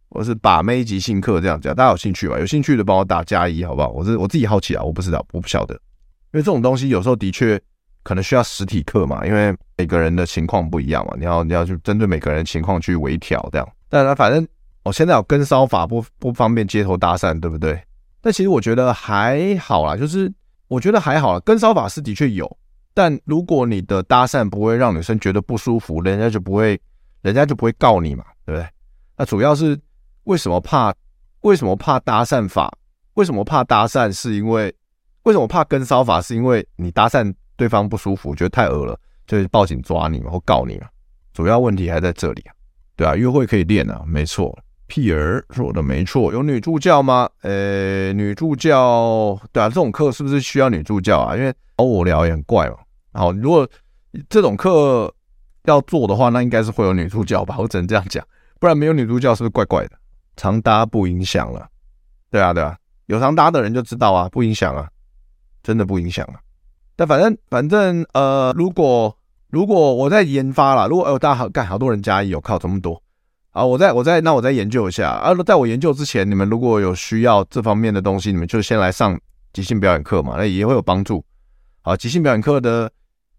[0.09, 2.39] 我是把妹即兴课这样讲，大家有兴趣吗？
[2.39, 3.89] 有兴趣的帮我打加一，好不好？
[3.89, 7.61] 我是我自己好奇啊，我不知道，我不晓得，因为这种东西有时候的确
[8.07, 13.67] 可能需要实体课嘛，因为每个人的情况不一样嘛，你要你要去针对每个人情况去微调这样。
[13.89, 14.47] 但是反正
[14.83, 17.77] 我现在有跟骚法不不方便街头搭讪，对不对？
[18.21, 20.31] 但其实我觉得还好啦，就是
[20.69, 22.57] 我觉得还好啦，跟骚法是的确有，
[22.93, 26.79] 但如果你的搭讪不会让女生觉得不舒服，人家就不会
[27.23, 28.65] 人家就不会告你嘛，对不对？
[29.17, 29.77] 那主要是。
[30.23, 30.93] 为什么怕？
[31.39, 32.69] 为什么怕搭讪法？
[33.13, 34.11] 为什么怕搭讪？
[34.11, 34.75] 是因为
[35.23, 36.21] 为什么怕跟骚法？
[36.21, 40.87] 是因为你搭讪对方不舒服，觉得太恶了，就是报警抓你嘛，或告你嘛。
[41.33, 42.53] 主要问题还在这里啊，
[42.95, 44.57] 对啊，约会可以练啊，没错。
[44.87, 47.29] 屁儿说的没错，有女助教吗？
[47.41, 51.35] 呃，女助教，对啊，这种课是不是需要女助教啊？
[51.35, 52.77] 因为找我聊也很怪嘛。
[53.11, 53.67] 好，如果
[54.29, 55.13] 这种课
[55.65, 57.57] 要做的话，那应该是会有女助教吧？
[57.59, 58.25] 我只能这样讲，
[58.61, 59.97] 不然没有女助教是不是怪怪的？
[60.37, 61.67] 常搭不影响了，
[62.31, 64.87] 对啊对啊，有常搭的人就知道啊，不影响啊，
[65.61, 66.39] 真的不影响啊。
[66.97, 69.15] 但反正反正呃，如果
[69.51, 72.99] 如果我在研发啦，如果呃大家好干好多人加一，有靠这么多
[73.51, 75.31] 啊，我在我在那我再研究一下啊。
[75.37, 79.17] 那在我研究之前，你们如果有需要这方面的东西，你们就先来上
[79.53, 81.23] 即兴表演课嘛，那也会有帮助。
[81.83, 82.91] 好，即兴表演课的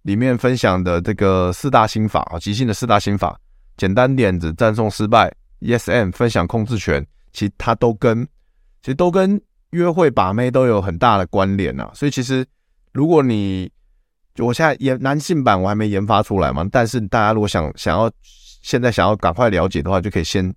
[0.03, 3.37] 里面分享的这个四大心法啊，即兴的四大心法，
[3.77, 5.35] 简单点子，赞颂失败。
[5.61, 8.25] ESM 分享控制权，其实它都跟
[8.81, 9.40] 其实都跟
[9.71, 11.90] 约会把妹都有很大的关联、啊。
[11.92, 12.47] 所以其实
[12.99, 13.71] 如果你
[14.35, 18.11] 就我现在研男性版我还没研发出来嘛，但是大家如果想想要
[18.61, 20.53] 现在想要赶快了解的话，就可以先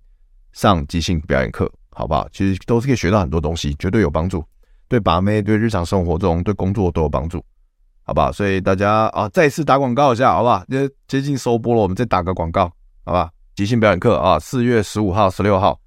[0.52, 2.28] 上即兴表演课，好不好？
[2.32, 4.44] 其实都是可以学到很多东西，绝对有帮助，
[4.88, 7.40] 对把妹、对日常生活中、对工作都有帮助，
[8.02, 8.32] 好不好？
[8.32, 10.64] 所以大家啊，再次打广告一下，好不好？
[10.66, 12.64] 因为接近收播了，我们再打个广告，
[13.04, 13.30] 好吧？
[13.54, 15.78] 即兴表演课啊，四月十五号、十六号，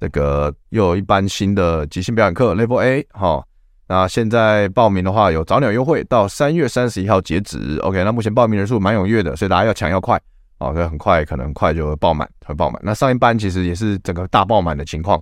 [0.00, 3.46] 这个又有一班新的即兴表演课 Level A 哈。
[3.90, 7.76] 那现在报名的话有早鸟优惠，到三月三十一号截止。
[7.82, 10.14] OK，那目前报名人数蛮踊跃的，所以大家要抢要快
[10.58, 12.80] 啊，所以很快可能快就会爆满，会爆满。
[12.84, 15.20] 那上一班其实也是整个大爆满的情况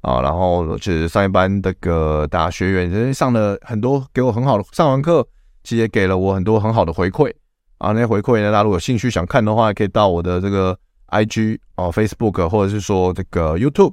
[0.00, 5.24] 啊，然后其实上一班这个大家学员其实上了很多，给我很好的上完课，
[5.62, 7.32] 其实也给了我很多很好的回馈
[7.78, 7.92] 啊。
[7.92, 10.76] 那些回馈呢，大家如果有兴趣想看的话，可以到我的这个。
[11.06, 13.92] I G 哦，Facebook 或者是说这个 YouTube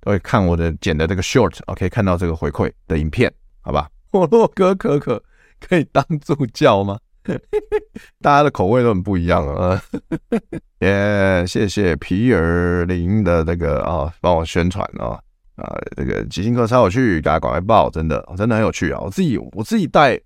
[0.00, 3.32] 都会看我的剪的这个 short，哦，可以看到这个回馈的影片，
[3.66, 3.90] 好吧？
[4.12, 5.20] 我洛哥可可
[5.60, 6.98] 可以当助教吗？
[8.22, 9.82] 大家的口味都很不一样啊！
[10.78, 15.18] 耶，谢谢皮尔林的那个啊，帮我宣传啊
[15.56, 19.00] 啊，这个即兴课超有趣，大家赶快报，真的真的很有趣啊！
[19.00, 20.20] 我自己我自己带，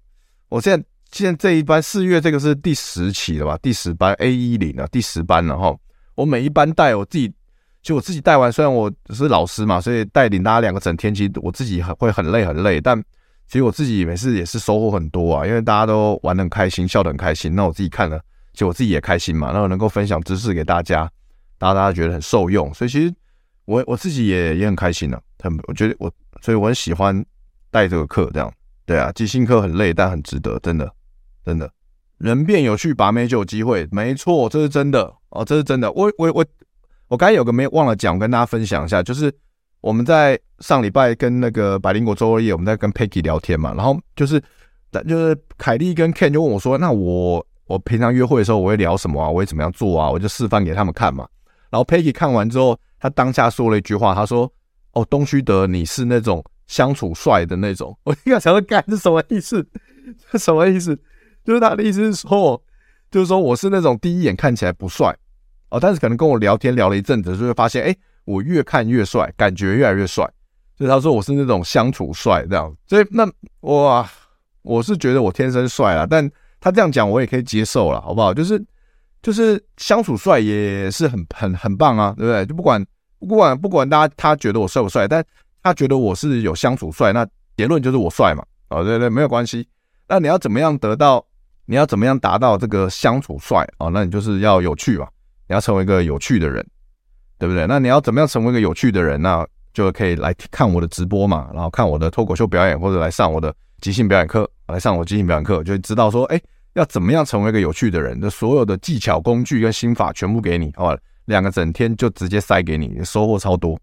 [0.51, 3.59] 我现在现在这一班四月这个是第十期了吧？
[3.63, 5.75] 第十班 A 一零啊，第十班了哈。
[6.17, 7.33] 我每一班带我自己，
[7.81, 13.03] 就我自己带完，虽然我是老师嘛，所以带领大家两个整天，其实我自己很会很累很累，但
[13.51, 18.17] 其实我自己每次也是收获很多啊，因为大家都玩得很开心，笑得很开心，那我自己看了，
[18.53, 21.11] 其实我自己也开心嘛，那我能够分享知识给大家，
[21.59, 23.13] 大家大家觉得很受用，所以其实
[23.65, 26.09] 我我自己也也很开心啊，很我觉得我，
[26.41, 27.27] 所以我很喜欢
[27.73, 28.53] 带这个课这样，
[28.87, 30.89] 对啊，即兴课很累，但很值得，真的
[31.45, 31.69] 真的。
[32.19, 33.89] 人变有趣，把妹就有机会。
[33.91, 35.91] 没错，这是真的哦，这是真的。
[35.93, 36.47] 我我我
[37.09, 39.35] 我刚才有个没忘了讲，跟大家分享一下，就是
[39.81, 44.41] 我们在上礼拜跟那个百灵果周二夜，我们在跟 Peggy 聊天嘛，然后就是
[45.09, 49.29] 就是凯莉跟 Ken 就问我说：“那我我平常约会的时候我会聊什么啊？
[49.31, 51.27] 我会怎么样做啊？”我就示范给他们看嘛。
[51.71, 54.53] 然后 Peggy 看完之后，他当下说了一句话，他说
[54.93, 59.67] ：“哦，东区德，你是那种相处帅的那种。”我一开始想说：“干，这什么意思？
[60.31, 60.99] 这什么意思？”
[61.45, 62.63] 就是他的意思是说，
[63.11, 65.17] 就是说我是那种第一眼看起来不帅
[65.71, 70.29] 哦，但是可能跟我聊天聊了一阵子，就会发现，哎，我越看越帅，感觉越来越帅。
[70.81, 72.75] 所以他说我是那种相处帅这样。
[72.89, 74.05] 所以那我
[74.63, 78.35] 我是觉得我天生帅啦，但他这样讲我也可以接受了，好不好？
[78.35, 78.61] 就是。
[79.23, 82.47] 就是相处帅也是很很很棒啊，对不对？
[82.47, 82.83] 就不管
[83.19, 85.23] 不管不管大家他觉得我帅不帅，但
[85.63, 88.43] 他觉得我是有相处帅，那结论就是我帅嘛。
[88.71, 89.69] 哦，对对，没有关系。
[90.09, 91.23] 那你要怎么样得到？
[91.67, 93.89] 你要怎么样达到这个相处帅啊？
[93.89, 95.07] 那你就是要有趣嘛，
[95.49, 96.67] 你要成为一个有趣的人，
[97.39, 97.67] 对不对？
[97.67, 99.21] 那你要怎么样成为一个有趣的人？
[99.21, 106.41] 呢就可以来看我的直播嘛，然后看我的脱口秀表演，或者来上我的即兴表演课，来上我即兴表演课，就知道说，哎。
[106.75, 108.21] 要怎么样成为一个有趣的人？
[108.21, 110.97] 的所有的技巧、工具跟心法全部给你，好吧？
[111.25, 113.77] 两个整天就直接塞给你，收获超多，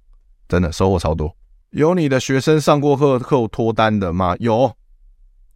[0.48, 1.30] 真的收获超多。
[1.72, 4.38] 有你的学生上过课后脱单的吗？
[4.40, 4.74] 有，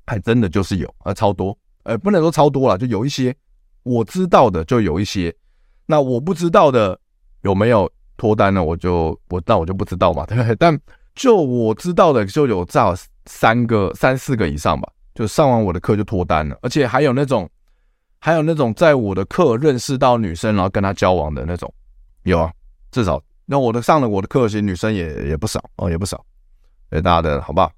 [0.06, 1.58] 还真的就是有啊，超多。
[1.84, 3.34] 呃，不能说超多了，就有一些
[3.84, 5.34] 我知道的就有一些，
[5.86, 7.00] 那我不知道的
[7.44, 7.90] 有没有
[8.22, 8.64] 脱单了？
[8.64, 10.56] 我就我那我就不知道嘛，对不对？
[10.58, 10.80] 但
[11.16, 12.94] 就我知道的就有至少
[13.26, 14.88] 三个、三四个以上吧。
[15.16, 17.50] 就上完我的课就脱单了，而且还有那种，
[18.20, 21.74] 还有那种在我的课认识到女生，然后跟她交往的那种，
[22.24, 22.52] 有啊，
[22.92, 26.24] 至少那我的上了我的课，其实女生也也不少哦，也不少，
[26.92, 27.72] 给大家的好不好？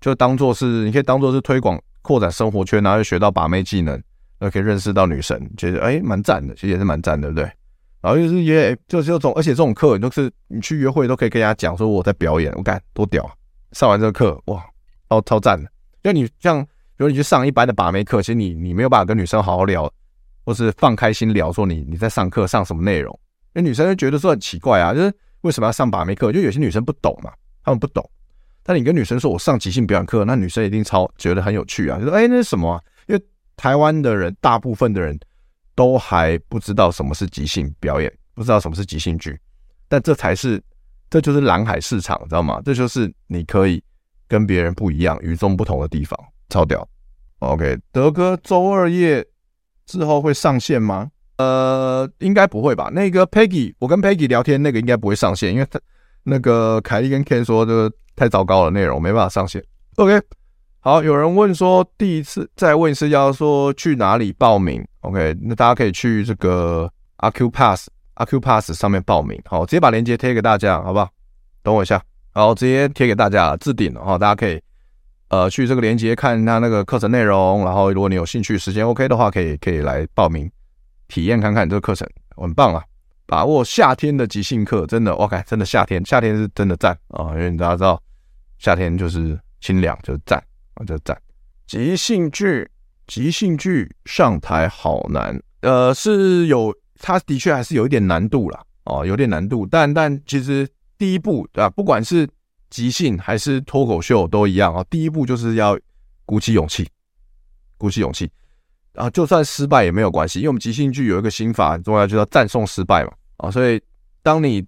[0.00, 3.92] 就当做是你可以当做是推广扩展生活圈，然后又学到把妹技能，
[4.38, 7.52] 然后可以认识到女生，觉得哎蛮赞的，其实也是蛮赞的，对不对？
[8.04, 13.32] 然后就是也就是这种，而且这种课你都是你去约会都可以跟人家讲说我在表演，我干多屌啊！
[13.72, 14.62] 上完这个课哇，
[15.08, 15.66] 超超赞的。
[16.02, 19.90] 因为你像，比如你去上一般的把妹课，其实你你没有办法跟女生好好聊，
[20.44, 23.18] 或是放开心聊，说你你在上课上什么内容，
[23.54, 26.30] 因为女生就觉得说很奇怪啊，就是为什么要上把妹课？
[26.30, 27.32] 就有些女生不懂嘛，
[27.64, 28.06] 她们不懂。
[28.62, 32.82] 但你跟女生说我上即兴表演课，那女生一定超觉得很有趣啊，就说哎那是什么啊？
[33.06, 33.22] 因为
[33.56, 35.18] 台湾的人大部分的人
[35.74, 39.38] 都还不知道什么是即兴表演，不知道什么是即兴剧，
[39.88, 40.62] 但这才是
[41.08, 42.60] 这就是蓝海市场，知道吗？
[42.64, 43.82] 这就是你可以。
[44.26, 46.88] 跟别人不一样、与众不同的地方，超屌。
[47.40, 49.24] OK，德哥周二夜
[49.84, 51.10] 之后会上线吗？
[51.36, 52.88] 呃，应该不会吧。
[52.90, 55.78] 那个 Peggy，我跟 Peggy 聊天，那个应该不会上线，因为他
[56.22, 59.62] 那个凯莉跟 Ken 说这个太糟糕了，内容没办法上线。
[59.96, 60.18] OK，
[60.84, 66.86] 好，有人问说第一次再问一次，要说去哪里报名？OK，那大家可以去这个
[67.20, 69.40] Acupass Acupass 上面报名。
[69.46, 71.08] 好，直接把链接贴给大家，好不好？
[71.62, 72.02] 等我一下。
[72.32, 74.60] 好，直接贴给大家，置顶了哈，大家可以
[75.28, 80.50] 呃去这个链接看他那个课程内容，然后如果你有兴趣，时间 OK 的话，可以可以来报名
[81.08, 82.84] 体验看看这个课程，很棒啊！
[83.24, 87.98] 把握夏天的即兴课，真的 OK，真的夏天，夏天是真的赞啊，因为大家知道
[88.58, 90.44] 夏天就是清凉，就是赞
[90.76, 91.20] 我，就赞。
[91.66, 92.70] 即兴剧，
[93.06, 100.68] 即兴剧上台好难，呃，是有，它的确还是有一点难度啦，哦，有点难度，但但其实。
[100.96, 101.68] 第一步，啊？
[101.68, 102.26] 不管是
[102.70, 104.82] 即兴还是脱口秀都一样啊。
[104.88, 105.76] 第一步就是要
[106.24, 106.88] 鼓起勇气，
[107.76, 108.30] 鼓起勇气
[108.94, 113.50] 啊，就算失败也没有关系，因为我们即兴剧有一个心法很重要，就叫赞颂失败嘛啊。
[113.50, 113.82] 所以
[114.22, 114.64] 当你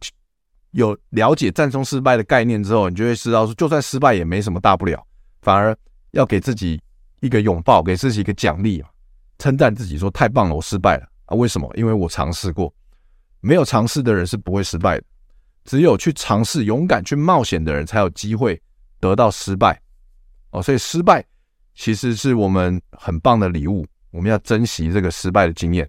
[0.72, 5.00] 有了解赞颂失败的概念之后，你就会知道说，就算失败也没什么大不了，
[5.42, 5.74] 反而
[6.12, 6.80] 要给自己
[7.20, 8.88] 一个拥抱，给自己一个奖励啊，
[9.38, 11.34] 称赞自己说太棒了，我失败了啊。
[11.34, 11.70] 为什么？
[11.76, 12.72] 因为我尝试过，
[13.40, 15.04] 没有尝试的人是不会失败的。
[15.64, 18.60] 只有去尝试、勇敢去冒险的人，才有机会
[19.00, 19.80] 得到失败
[20.50, 20.62] 哦。
[20.62, 21.24] 所以失败
[21.74, 25.88] 其实是我们很棒的礼物，我们要珍惜这个失败的经验。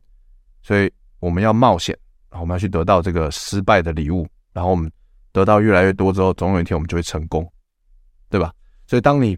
[0.63, 1.97] 所以我们要冒险，
[2.31, 4.27] 我们要去得到这个失败的礼物。
[4.51, 4.91] 然后我们
[5.31, 7.47] 得到越来越多之后，总有一天我们就会成功，
[8.29, 8.51] 对吧？
[8.87, 9.37] 所以当你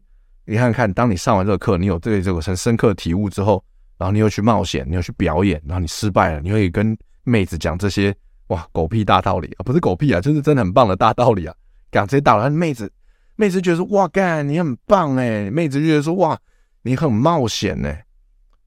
[0.49, 3.63] 你看看，当你上完这个课，你有对这个很深刻的体悟之后，
[3.97, 8.15] 然后你又去冒险，你又去表演，然后你失败了，你会跟妹子讲这些。
[8.47, 11.55] 哇，狗屁大道理啊，不是狗屁啊，就是真的很棒的大道理啊！
[11.91, 12.91] 讲这些道理，妹子，
[13.35, 16.35] 妹子觉得说哇，干你很棒哎，妹子就觉得说哇，
[16.81, 18.03] 你很冒险哎，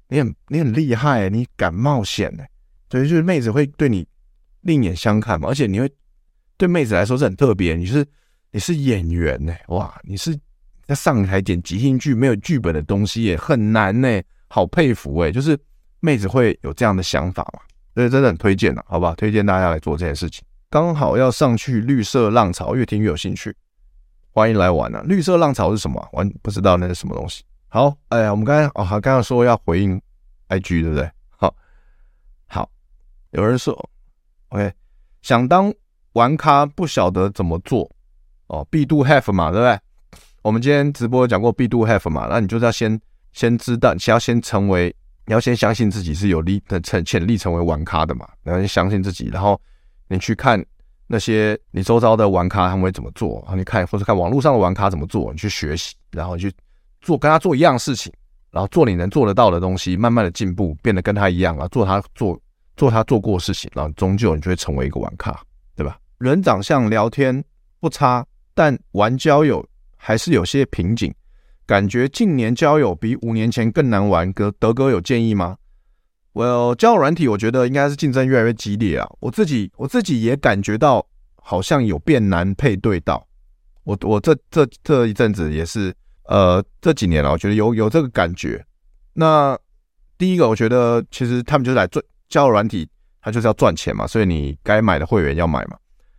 [0.09, 2.49] 你很你很厉害，你敢冒险哎，
[2.91, 4.07] 所以就是妹子会对你
[4.61, 5.93] 另眼相看嘛，而且你会
[6.57, 8.07] 对妹子来说是很特别，你是
[8.53, 10.39] 你是演员呢，哇，你是
[10.87, 15.59] 在上台演即兴剧，没有剧本的东西也很难呢，好佩服哎，就是
[16.01, 17.61] 妹子会有这样的想法嘛。
[17.95, 19.15] 所以真的很推荐了，好吧？
[19.17, 20.43] 推荐大家来做这件事情。
[20.71, 23.55] 刚好要上去绿色浪潮，越听越有兴趣，
[24.31, 25.03] 欢迎来玩啊！
[25.05, 26.09] 绿色浪潮是什么？
[26.13, 27.45] 完不知道那是什么东西。
[27.69, 30.01] 好，哎呀，我们刚才哦，刚刚说要回应
[30.49, 31.11] IG 对不对？
[31.29, 31.55] 好，
[32.47, 32.71] 好，
[33.33, 33.91] 有人说
[34.49, 34.73] ，OK，
[35.21, 35.71] 想当
[36.15, 37.91] 玩咖不晓得怎么做
[38.47, 39.79] 哦，B do have 嘛，对不对？
[40.43, 43.01] 我们今天直播讲过 B do have 嘛，那你就是要先
[43.33, 44.95] 先知道，你要先成为，
[45.27, 49.61] 你要先相信自己是有力的成潜力成为玩咖的嘛，然后先相信自己，然后
[50.09, 50.65] 你去看
[51.07, 56.53] 那些你周遭的玩咖他们会怎么做，然后你看或者看网络上的玩咖怎么做，你去学习，然后你去。
[57.05, 58.13] 做跟他做一样事情，
[58.53, 62.41] 然后做你能做得到的东西，慢慢的进步，变得跟他一样然后，做他做
[62.77, 65.37] 做他做过的事情，然后终究你就会成为一个玩咖，
[65.75, 65.99] 对吧？
[66.19, 67.43] 人长相聊天
[67.81, 68.25] 不差，
[68.55, 69.67] 但玩交友
[70.05, 71.15] 还是有些瓶颈，
[71.65, 74.33] 感觉近年交友比五年前更难玩。
[74.33, 75.57] 哥德哥有建议吗
[76.33, 83.25] ？Well，交友软体我觉得应该是竞争越来越激烈啊，我自己我自己也感觉到好像有变难配对到，
[83.85, 85.95] 我我这这这一阵子也是。
[86.25, 88.65] 呃，这几年了，我觉得有有这个感觉。
[89.13, 89.59] 那
[90.17, 92.89] 第一个，我觉得其实他们就是来赚交友软体，
[93.21, 95.77] 他就是要赚钱嘛，所以你该买的会员要买嘛。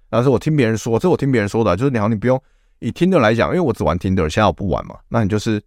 [0.09, 2.39] 但是我听别人说，这我听别人说的，就是你好，你不用
[2.83, 4.99] 以 Tinder 来讲，因为我只玩 Tinder，现在我不玩嘛。
[5.07, 5.63] 那你就是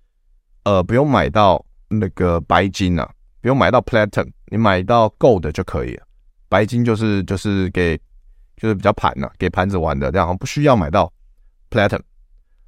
[0.65, 6.05] 呃，不用买到那个白金啊，不用买到 Platinum，你买到 Gold 就可以了。
[6.51, 7.97] 白金就是就是给
[8.57, 11.11] 就是比较盘了、啊，给盘子玩的，这样不需要买到
[11.71, 12.03] Platinum。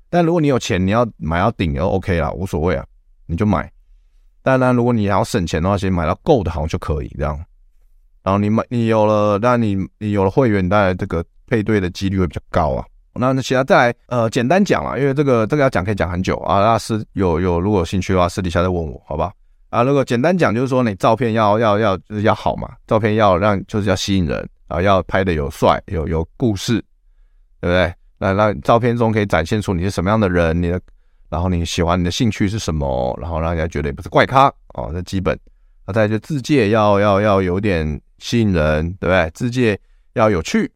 [0.08, 2.86] 但如果你有钱，你要买到顶就 OK 啦，无所谓啊，
[3.26, 3.70] 你就买。
[4.40, 7.36] 当然，如果你要省钱的话，先买到够的好像就可以这样。
[8.22, 12.86] 然后你买，你有了，当然你你有了会员，当然这个配对的几率会比较高啊。
[13.18, 16.60] 那那其他再来，呃，简单讲啊，因为这个这个要讲可以讲很久啊。
[16.60, 19.32] 那私有有如果有兴趣的话，私底下再问我，好吧？
[19.70, 26.82] 啊，如果简单讲就是说，你照片要要要就是要好嘛，照片要让就是要吸引人啊，要拍的有帅有有故事，
[27.60, 27.92] 对不对？
[28.18, 30.80] 那，让照片中可以展现出你是什么样的人，你的，
[31.28, 35.38] 然后你喜欢你的兴趣是什么，然后让人家觉得你不是怪咖哦，这基本。
[35.86, 39.30] 那再就自介要要要有点吸引人，对不对？
[39.34, 39.78] 自介
[40.14, 40.70] 要有趣，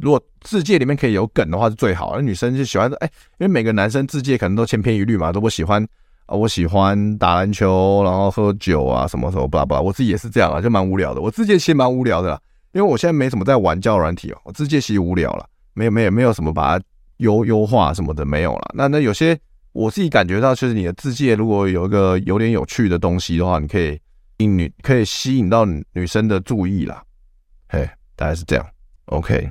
[0.00, 2.14] 如果自介里面可以有梗的话是最好。
[2.16, 5.82] 那女生就喜欢哎，因为每个男生自介可能都千篇一律嘛，都不喜欢
[6.26, 9.82] 啊，我喜欢打篮球，然后喝酒啊，什么什么巴拉巴拉。
[9.82, 11.20] 我自己也是这样啊，就蛮无聊的。
[11.20, 12.40] 我自介其实蛮无聊的啦，
[12.72, 15.46] 因为我现在没什么在玩交友软体哦，我自介其实无聊了。
[15.74, 16.84] 没有没有没有什么把它
[17.18, 18.70] 优优化什么的没有了。
[18.74, 19.38] 那那有些
[19.72, 23.98] 我自己感觉到，就是你的自介如果有一个有点有趣的东西的话，你可以
[24.38, 27.02] 引女可以吸引到女生的注意啦。
[27.68, 28.66] 嘿，大概是这样。
[29.06, 29.48] OK，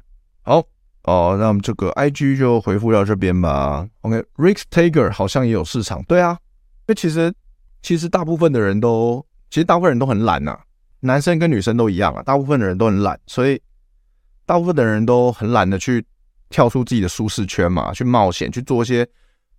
[0.48, 0.64] 好
[1.04, 3.86] 哦，那我们这个 IG 就回复到这边吧。
[4.02, 6.02] OK，Rick Taker 好像也有市场。
[6.04, 7.34] 对啊，因为其实
[7.82, 10.58] 其实大部分的人都其实大部分人都很懒呐，
[11.02, 13.62] 男生跟女生都一样啊，大部分的人都很懒，所以
[14.46, 16.06] 大部分的人都很懒得去。
[16.50, 19.06] 跳出自己的舒适圈嘛，去冒险，去做一些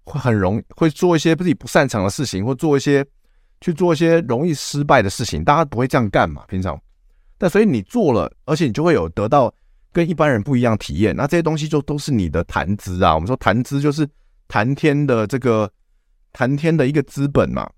[0.04, 3.04] 会很容会做一些自己不擅长的事情，或做一些
[3.60, 5.44] 去做一些容易失败的事情。
[5.44, 6.80] 大家不会这样干嘛，平常。
[7.36, 9.52] 但所以你做了，而且你就会有得到
[9.92, 11.14] 跟一般人不一样体验。
[11.14, 13.14] 那这些东西就都是你的谈资啊。
[13.14, 14.08] 我们说谈资就是
[14.46, 15.70] 谈天的这个
[16.32, 17.68] 谈天的一个资本嘛。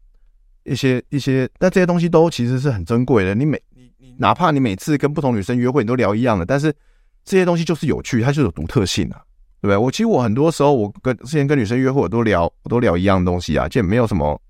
[0.65, 3.35] 一些一些，那这些东西都其实是很珍贵的。
[3.35, 6.75] 你每你你哪怕你每次跟不同女生约会，你都聊一样的，但是。
[7.23, 9.21] 这些东西就是有趣，它就有独特性啊，
[9.61, 9.77] 对不对？
[9.77, 14.41] 我其实我很多时候，我跟之前跟女生约会，我都聊，我都聊一样东西啊，就没有什么，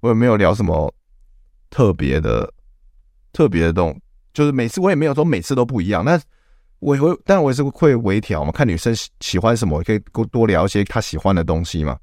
[0.00, 0.92] 我也没有聊什么
[1.70, 2.52] 特别的、
[3.32, 3.96] 特别的东，
[4.34, 6.20] 就是每次我也没有说每次都不一样，但
[6.80, 11.98] 我也会，但我也是会微调嘛，看女生喜喜欢什么，可以多多聊一些她喜欢的东西嘛。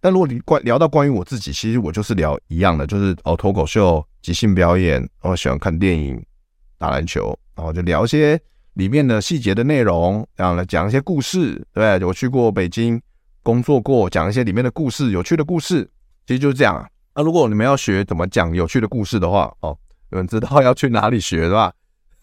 [0.00, 6.22] 但如果你关聊到关于我自己，其实我就是聊一样的，就是哦脱口秀、即兴表演，我喜欢看电影、
[6.78, 8.40] 打篮球，然后就聊一些。
[8.74, 12.06] 里面的细节的内容，然后来讲一些故事，对不对？
[12.06, 13.00] 我去过北京
[13.42, 15.90] 工作过，讲一些里面的故事，有趣的故事，
[16.26, 16.86] 其实就是这样啊。
[17.14, 19.74] 那如果你们要学怎么讲有趣的故事的话，哦，
[20.10, 21.72] 你们知道要去哪里学，对吧？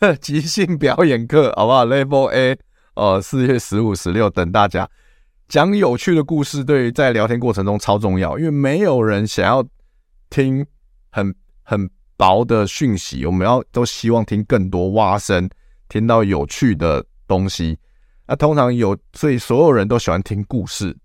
[0.20, 2.58] 即兴表演课，好不好？Level A，
[2.96, 4.90] 哦，四月十五、十六等大家
[5.48, 9.66] 讲有趣的故事，对于在聊天过程中超重要，因为没有人想要
[10.30, 10.66] 听
[11.12, 11.34] 很
[11.64, 15.50] 很薄的讯息，我们要都希望听更多蛙声。
[15.90, 17.78] 听到有趣的东西，
[18.26, 20.96] 那通常有，所以所有人都喜欢听故事。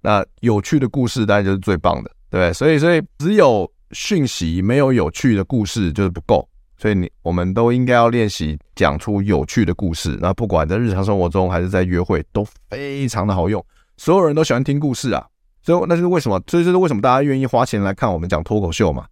[0.00, 2.52] 那有趣的故事当然就是最棒的，对不对？
[2.52, 6.48] 所以，所以只有讯息没有有趣的故事就是不够。
[6.78, 10.16] 所以你我们都应该要练习讲出有趣的故事。
[10.20, 13.62] 那不管在日常生活中还是在约会，都非常的好用。
[13.96, 15.26] 所有人都喜欢听故事啊，
[15.62, 16.40] 所以那就是为什么？
[16.46, 19.06] 所以这是为什么大家愿意花钱来看我们讲脱口秀嘛？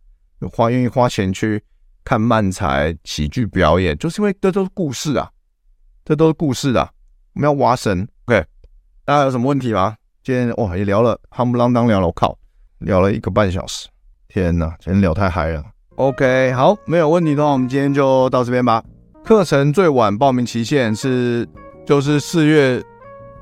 [0.53, 1.63] 花愿意花钱去。
[2.09, 5.29] 看漫才喜剧表演，就是因为这都是故事啊，
[6.05, 6.89] 这都是故事啊，
[7.35, 8.07] 我们要挖深。
[8.27, 8.45] OK，
[9.05, 9.97] 大家有什么问题吗？
[10.23, 12.39] 今天哇也聊了，夯不啷当聊了，我靠，
[12.79, 13.89] 聊了一个半小时，
[14.29, 15.76] 天哪，今天聊太嗨了。
[15.97, 18.83] OK，好，没有问题的话，我们今天就到这边吧。
[19.25, 21.49] 课程最晚报名期限是
[21.87, 22.83] 就是四月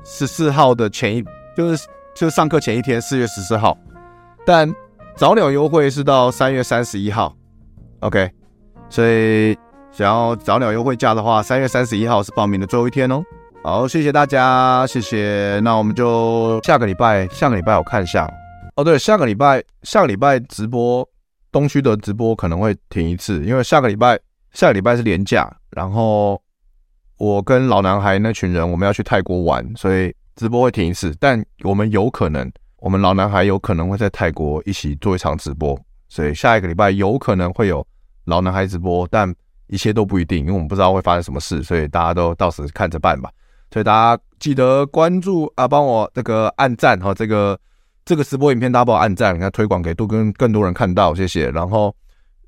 [0.05, 1.23] 十四号的前一，
[1.55, 1.85] 就是
[2.15, 3.77] 就上课前一天，四月十四号。
[4.45, 4.73] 但
[5.17, 7.35] 早鸟优惠是到三月三十一号。
[7.99, 8.31] OK，
[8.89, 9.53] 所以
[9.91, 13.21] 想要早鸟优惠价的话，三月三十一号是报名的最后一天哦。
[13.65, 15.59] 好，谢谢大家，谢谢。
[15.61, 18.31] 那我们就下个礼拜，下个礼拜我看一下。
[18.77, 21.05] 哦，对，下个礼拜，下个礼拜直播。
[21.55, 24.19] 东区的直播可能会停一次，因为下个礼拜
[24.51, 26.41] 下个礼拜是连假，然后
[27.15, 31.15] 我跟老男孩那群人我们要去泰国玩，所以直播会停一次。
[31.17, 35.79] 但我们有可能，我们老男孩有可能会在泰国一起做一场直播，
[36.09, 37.87] 所以下一个礼拜有可能会有
[38.25, 39.33] 老男孩直播，但
[39.67, 43.31] 一切都不一定，因为我们不知道会发生什么事，所以大家都到时看着办吧。
[43.71, 47.57] 所以大家记得关注啊，帮我这个按赞哈，这个。
[48.05, 51.49] 这个直播影片大家帮我按赞，你看推广给多跟更多人看到，谢谢。
[51.49, 51.93] 然后，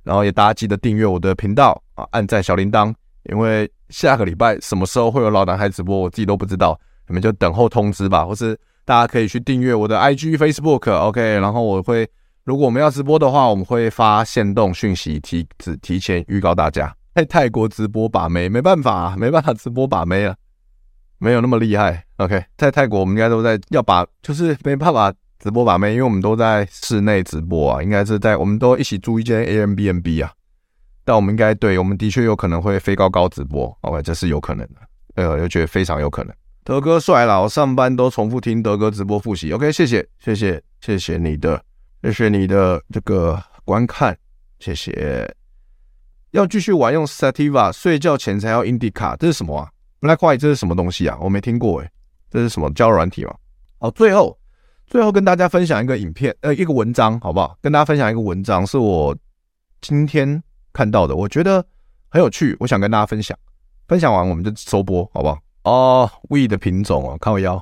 [0.03, 2.93] 然后也大家记得订阅我的频道啊，按赞小铃铛，
[3.23, 8.23] 因为下个礼拜什么时候会有老男孩直播，我自己都不知道，你们就等候通知吧。
[8.23, 8.55] 或是
[8.85, 11.39] 大家可以去订阅我的 IG、Facebook，OK。
[11.39, 12.07] 然后我会，
[12.43, 16.95] 如果我们要直播的话，我们会发限动讯息提只提前预告大家。
[17.15, 20.35] 在泰国直播把妹，没办法，没办法直播把妹了，
[21.17, 22.05] 没有那么厉害。
[22.17, 25.11] OK，在泰国我们应该都在要把，就是没办法。
[25.39, 30.31] 直播把妹，因为我们都在室内直播啊，应该是在我们都一起租一间 Airbnb 啊，
[31.05, 34.75] 但我们应该对，我们的确有可能会飞高高直播，OK，这是有可能的，
[35.15, 36.35] 呃，我觉得非常有可能。
[36.63, 41.61] 德哥帅了，我上班都重复听德哥直播复习，OK，谢谢，谢谢，谢谢你的，
[42.03, 44.17] 谢谢你的这个观看，
[44.59, 45.33] 谢谢。
[46.31, 49.69] 要继续玩用 Sativa，睡觉前才要 Indica，这是什么啊
[50.01, 51.17] ？Black White 这是什么东西啊？
[51.21, 51.89] 我没听过诶，
[52.29, 53.33] 这是什么交软体吗？
[53.77, 54.37] 好，最后。
[54.87, 57.57] 最后跟大家分享一个影片，呃，一个文章，好不好？
[57.61, 59.15] 跟大家分享一个文章，是我
[59.81, 61.63] 今天看到的，我觉得
[62.07, 63.37] 很有趣，我想跟大家分享。
[63.89, 65.37] 分享完我们就收播，好不好？
[65.63, 67.61] 哦，we 的品种哦，看我腰，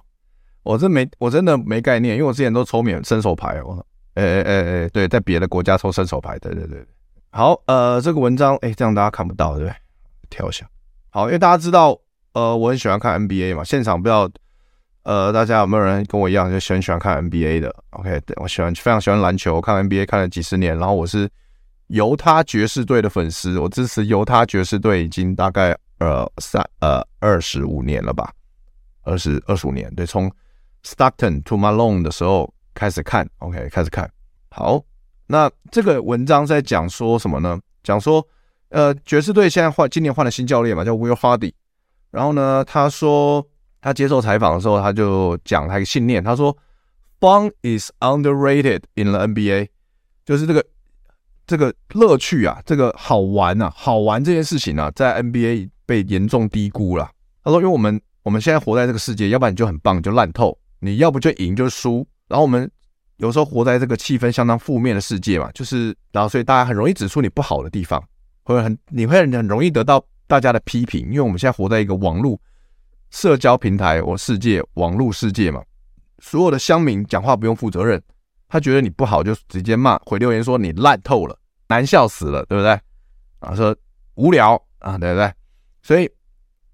[0.62, 6.86] 我这没，我真的没概念，因为我之前都抽免伸手牌，我，哎哎哎哎，对，在别的国家抽伸手牌，对对对。
[7.32, 9.76] 好，呃，这个文章，哎，这样大家看不到，对不对？
[10.30, 10.68] 跳一下。
[11.10, 12.00] 好，因为大家知道，
[12.34, 14.30] 呃，我很喜欢看 NBA 嘛，现场不要。
[15.06, 21.30] 呃，大家有没有人跟我一样就很喜欢看 NBA 的？OK，我喜欢非常喜欢篮球，看 NBA 看了几十年，然后我是
[21.88, 28.34] 犹他爵士队的粉丝，我支持犹他爵士队已经大概呃三呃二十五年了吧，
[29.04, 30.28] 二十二十五年，对，从
[30.84, 34.10] Stockton to Malone 的时候开始看，OK，开始看。
[34.50, 34.82] 好，
[35.28, 37.60] 那这个文章在讲说什么呢？
[37.84, 38.28] 讲说
[38.70, 41.54] 呃爵士队现在换今年换了新教练嘛，叫 Will Hardy，
[42.10, 43.48] 然后呢他说。
[43.86, 46.58] 他接受采访的时候，他就讲他一个信念，他说
[47.20, 49.68] ：“Fun is underrated in the NBA，
[50.26, 50.66] 就是这个
[51.46, 57.08] 这个乐趣啊，这个好玩啊，好玩这件事情啊，在 NBA 被严重低估了。”
[57.46, 62.04] 他说：“因为我们我们现在活在这个世界，要不然你就很棒，你就烂透；你要不就赢，就输。
[62.28, 62.68] 然后我们
[63.18, 68.04] 有时候活在这个气氛相当负面的世界嘛，就是然后所以大家很容易指出你不好的地方，
[68.46, 72.36] 会很你会很容易得到大家的批评，因为我们现在活在一个网络。”
[73.12, 75.64] 社交平台，我世界网络世界嘛，
[76.20, 78.02] 所有的乡民讲话不用负责任，
[78.50, 81.38] 他觉得你不好就直接骂，回留言说你烂透了，
[81.70, 82.78] 难笑死了，对不对？
[83.40, 83.76] 啊，说
[84.16, 85.32] 无聊啊，对不对？
[85.82, 86.10] 所以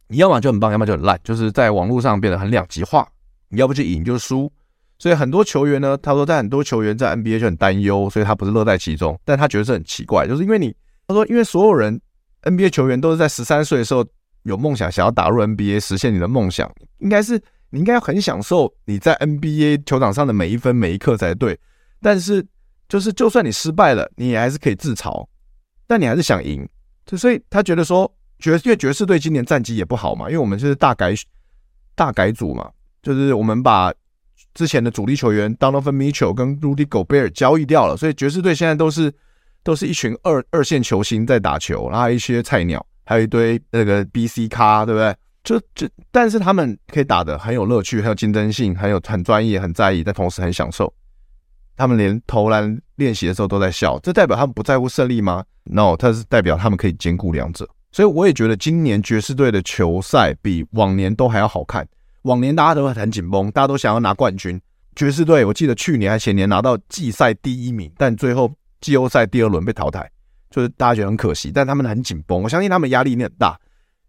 [0.07, 3.07] 你要么就很棒，要么就很烂，就是在网络上变得很两极化，
[3.49, 4.51] 你要不就赢就输。
[4.97, 10.75] 所以很多球员呢，他说在很多球员在 NBA 就很担忧，所以他不是乐在其中，但他觉得是很奇怪，就是因为你
[11.07, 11.99] 他说因为所有人
[12.43, 14.03] NBA 球员都是在十三岁的时候。
[14.43, 21.59] 有梦想，想要打入 NBA，实现你的梦想，应该是你应该很享受你在 NBA 球场上的每一分每一刻才对。
[22.01, 22.45] 但是，
[22.89, 25.27] 就是就算你失败了，你也还是可以自嘲，
[25.85, 26.67] 但你还是想赢。
[27.05, 31.13] 就所以他觉得说，爵因为爵士队今年战绩也不好嘛，因为我们就是大改
[31.93, 32.69] 大改组嘛，
[33.03, 33.93] 就是我们把
[34.53, 39.13] 之前的主力球员 Donovan Mitchell 跟 Rudy Gobert 交易掉了，所以爵士队现在都是
[39.63, 42.83] 都是一群二二线球星在打球，然后一些菜鸟。
[43.03, 45.15] 还有一堆那个 BC 咖，对不对？
[45.43, 50.93] 就就，但是他们可以打得很有乐趣，很有竞争性，很有很专业，很在意，但同时很享受。
[51.75, 57.67] 他们连投篮练习的时候都在笑，这代表他们不在乎胜利吗？No，它是代表他们可以兼顾两者。
[57.91, 61.87] 所以我也觉得今年爵士队的球赛比往年都还要好看。
[62.21, 64.61] 往年大家都会很紧绷，大家都想要拿冠军。
[64.95, 70.07] 爵士队我记得去年还前年拿到季赛第一名，但最后季后赛第二轮被淘汰。
[70.51, 72.43] 就是大家觉得很可惜，但他们很紧绷。
[72.43, 73.59] 我相信他们压力一定很大，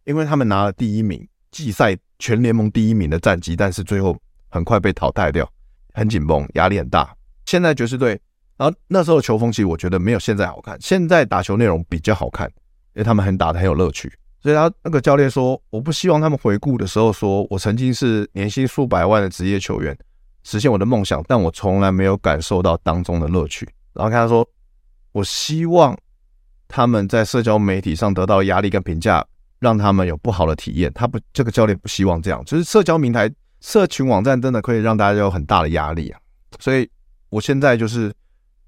[0.04, 4.14] 因为他们拿了第一名，季赛全联盟第一名的战绩，但是最后
[4.50, 5.50] 很快被淘汰掉，
[5.94, 7.14] 很紧绷，压力很大。
[7.46, 8.20] 现在爵士队，
[8.56, 14.12] 然后那时候的球风其实我觉得没有现在好看，现在打球内容比较好看，因为他们很打得很有乐趣。
[14.40, 19.96] 所以他那个教练说，我不希望他们回顾的时候说我曾经是年薪数百万的职业球员，
[20.42, 23.68] 实现我的梦想，但我从来没有感受到当中的乐趣。
[23.92, 24.44] 然后跟他说，
[25.12, 25.96] 我希望
[26.74, 29.22] 他们在社交媒体上得到压力跟评价，
[29.58, 30.90] 让他们有不好的体验。
[30.94, 36.18] 他不，这个教练不希望这样，就是社交平台、社群网站真的可以让大家有很大的压力啊。
[36.58, 36.88] 所以
[37.28, 38.10] 我现在就是，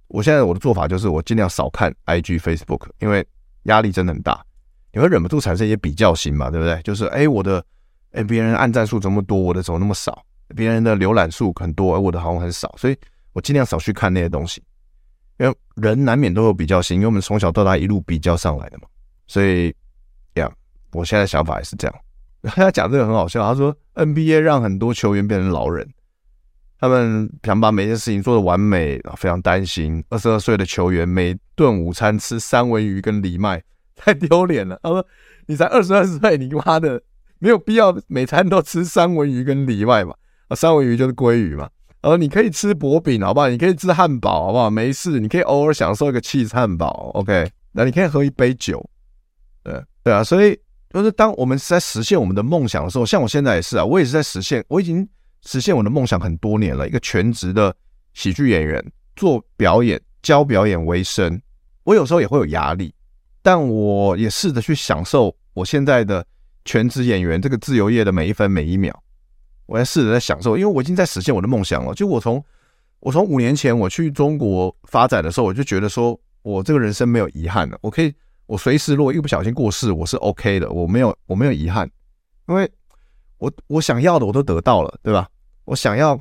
[0.08, 3.26] 我现在我的做法就是，我尽量少看 IG、Facebook，因为
[3.62, 4.44] 压力真的很大。
[4.92, 6.78] 你会忍不住产生一些比较心嘛，对不对？
[6.82, 7.64] 就是哎，我的
[8.12, 10.22] 哎，别人按赞数这么多，我的怎么那么少？
[10.54, 12.96] 别人的浏览数很多，而我的好像很少，所以
[13.32, 14.62] 我尽量少去看那些东西。
[15.76, 18.84] 人难免都有比较心，因为我们从小到大一路比较上来的嘛。
[19.26, 19.74] 所以，
[20.34, 20.50] 呀，
[20.92, 21.96] 我现在想法也是这样。
[22.42, 25.88] 他讲这个很好笑，他说 NBA 让很多球员变成老人，
[26.78, 33.62] 他们想把每件事情做得完美，非常担心二十二岁的球员每顿午餐吃三文鱼跟藜麦。
[33.96, 34.76] 太丢脸了！
[34.82, 35.06] 他说
[35.46, 37.00] ：“你才二十二岁，你妈的
[37.38, 40.12] 没有必要每餐都吃三文鱼跟藜麦嘛？
[40.48, 41.70] 啊，三文鱼就是鲑鱼嘛。
[42.04, 43.48] 呃你可以吃薄饼，好不好？
[43.48, 44.68] 你可以吃汉堡，好不好？
[44.68, 47.50] 没事，你可以偶尔享受一个亲子汉堡，OK？
[47.72, 48.84] 那你可以喝一杯酒，
[49.62, 50.22] 对对啊。
[50.22, 50.54] 所以
[50.90, 55.08] 就是当我们是在实现我们的梦想的时候，像我现在也是啊，我也是在实现，我已经
[55.46, 57.74] 实现我的梦想很多年了，一个全职的
[58.12, 58.84] 喜剧演员，
[59.16, 61.40] 做表演、教表演为生。
[61.84, 62.94] 我有时候也会有压力。”
[63.40, 66.24] 但我也试着去享受我现在的
[66.64, 69.03] 全职演员这个自由业的每一分每一秒，
[69.66, 71.94] 我在试着在享受，因为我已经在实现我的梦想了。
[71.94, 72.42] 就我从
[73.00, 77.78] 我从五年前我去中国发展的时候，我就觉得说我这个人生没有遗憾了。
[77.80, 78.14] 我可以，
[78.46, 81.90] 我随时如果一不小心过世，我是 OK 的，我没有我没有遗憾，
[82.48, 82.70] 因为
[83.38, 85.28] 我我想要的我都得到了，对吧？
[85.64, 86.18] 我想要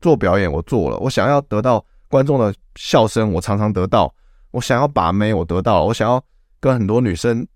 [0.00, 4.06] 做表演，我做了；我想要得到观众的笑声，我常常得到；
[4.50, 6.22] 我想要把妹，我得到了；我想要。
[6.62, 7.46] 跟很多女生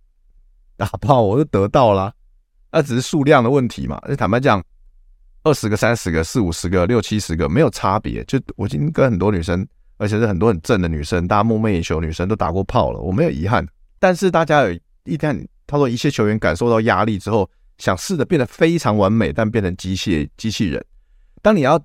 [0.79, 2.11] 打炮，我就得到了，
[2.73, 4.01] 那只是数量的问题嘛。
[4.09, 4.65] 就坦白讲，
[5.45, 8.25] 二十个、三十个、四五十个、六七十个没有差别。
[8.25, 9.67] 就我已经跟很多女生，
[9.99, 13.65] 而且是很多很正的女生，大家梦寐以求女生都打过炮了，我没有遗憾。
[13.99, 14.73] 但是大家有
[15.05, 20.85] 一旦他说一些球员感受到压力之后，想试着变得非常完美，但变成机械机器人。
[21.43, 21.79] 当你要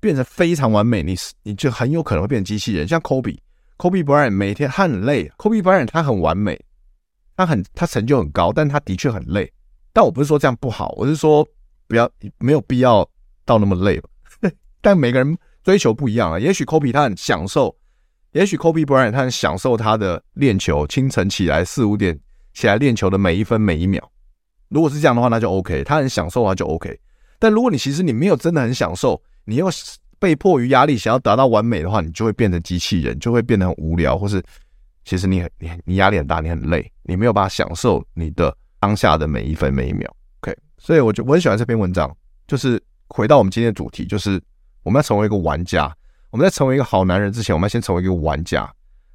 [0.00, 3.38] 变成非常完美，你你就很有可能会变成机器人，像 Kobe。
[3.76, 6.60] Kobe Bryant 每天他很累，Kobe Bryant 他很完美，
[7.36, 9.52] 他很他成就很高，但他的确很累。
[9.92, 11.46] 但我不是说这样不好，我是说
[11.94, 13.08] 不要没有必要
[13.44, 14.02] 到那么累。
[14.82, 17.74] 但每个人追求不一样啊，也许 Kobe 他很享受，
[18.32, 22.18] 也许 Kobe Bryant 他很享受他的练球，清晨起来四五点
[22.52, 24.10] 起来练球的每一分每一秒。
[24.68, 26.98] 如果是这样的话，那就 OK，他很享受的话就 OK。
[27.38, 29.68] 但如果你其实你没有真的很享受，你又
[30.18, 34.42] 被迫于压力想要达到完美的话，你就会变成机器人，就会变得很无聊，或是
[35.04, 40.14] 其实你很你你压力很大，你很累，你没有办法享受你的当下的每一分每一秒。
[40.84, 42.14] 所以我就我很喜欢这篇文章，
[42.46, 42.78] 就是
[43.08, 44.38] 回到我们今天的主题，就是
[44.82, 45.90] 我们要成为一个玩家。
[46.28, 48.70] 我们在成为一个好男人之前，我们要先成为一个玩家。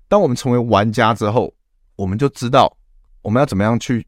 [0.07, 1.53] 当我们成为玩家之后，
[1.95, 2.76] 我们就知道
[3.22, 4.03] 我们要怎么样去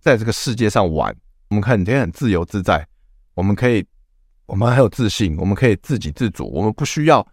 [0.00, 1.14] 在这个世界上玩。
[1.48, 2.84] 我们可以很很自由自在，
[3.34, 3.86] 我们可以。
[4.46, 7.26] 我们很有自信，我们可以自给自足，我们不需要，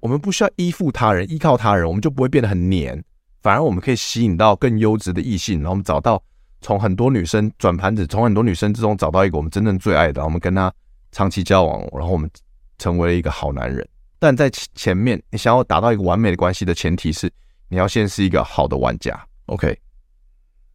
[0.00, 3.04] 我们不需要依附他人，依靠他人，我们就不会变得很黏，
[3.42, 6.22] 反而我们可以吸引到更优质的异性，然后我们找到
[6.60, 10.72] 从很多女生转盘子，从很多女生之中找到一个我们真正最爱的，我们跟他
[11.12, 12.30] 长期交往，然后我们
[12.78, 13.86] 成为了一个好男人。
[14.18, 17.32] 但在前面，你想要达到一个完美的关系的前提是，
[17.68, 19.78] 你要先是一个好的玩家，OK？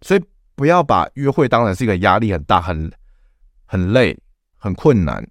[0.01, 0.23] 所以
[0.55, 2.91] 不要把约会当成是一个压力很大、很
[3.65, 4.17] 很累、
[4.57, 5.25] 很困难。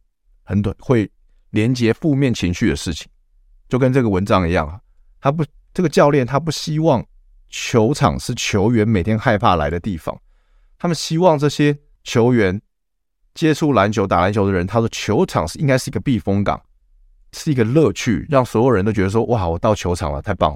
[0.46, 1.10] 很短会
[1.48, 3.08] 连接负面情绪的事情，
[3.66, 4.78] 就跟这个文章一样，
[5.18, 5.42] 他不，
[5.72, 7.02] 这个教练他不希望
[7.48, 10.14] 球场是球员每天害怕来的地方，
[10.84, 12.60] 他们希望这些球员
[13.32, 16.62] 接触篮球、打篮球的人，他说球场是应该是一个避风港，
[17.32, 20.54] 是一个乐趣，让所有人都觉得说，哇，我到球场了，太棒，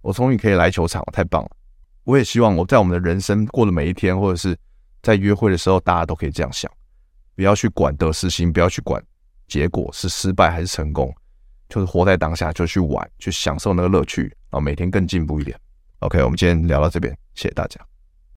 [0.00, 1.50] 我终于可以来球场了，太棒了。
[2.04, 4.56] 我也希望我在我们的人生过的每一天，或者是
[5.02, 6.70] 在约会的时候，大家都可以这样想。
[7.34, 9.02] 不要去管得失心，不要去管
[9.48, 11.12] 结果是失败还是成功，
[11.68, 15.58] 就是活在当下，就去玩，去享受那个乐趣，然后每天更进步一点。
[15.98, 17.84] OK，我们今天聊到这边，谢谢大家。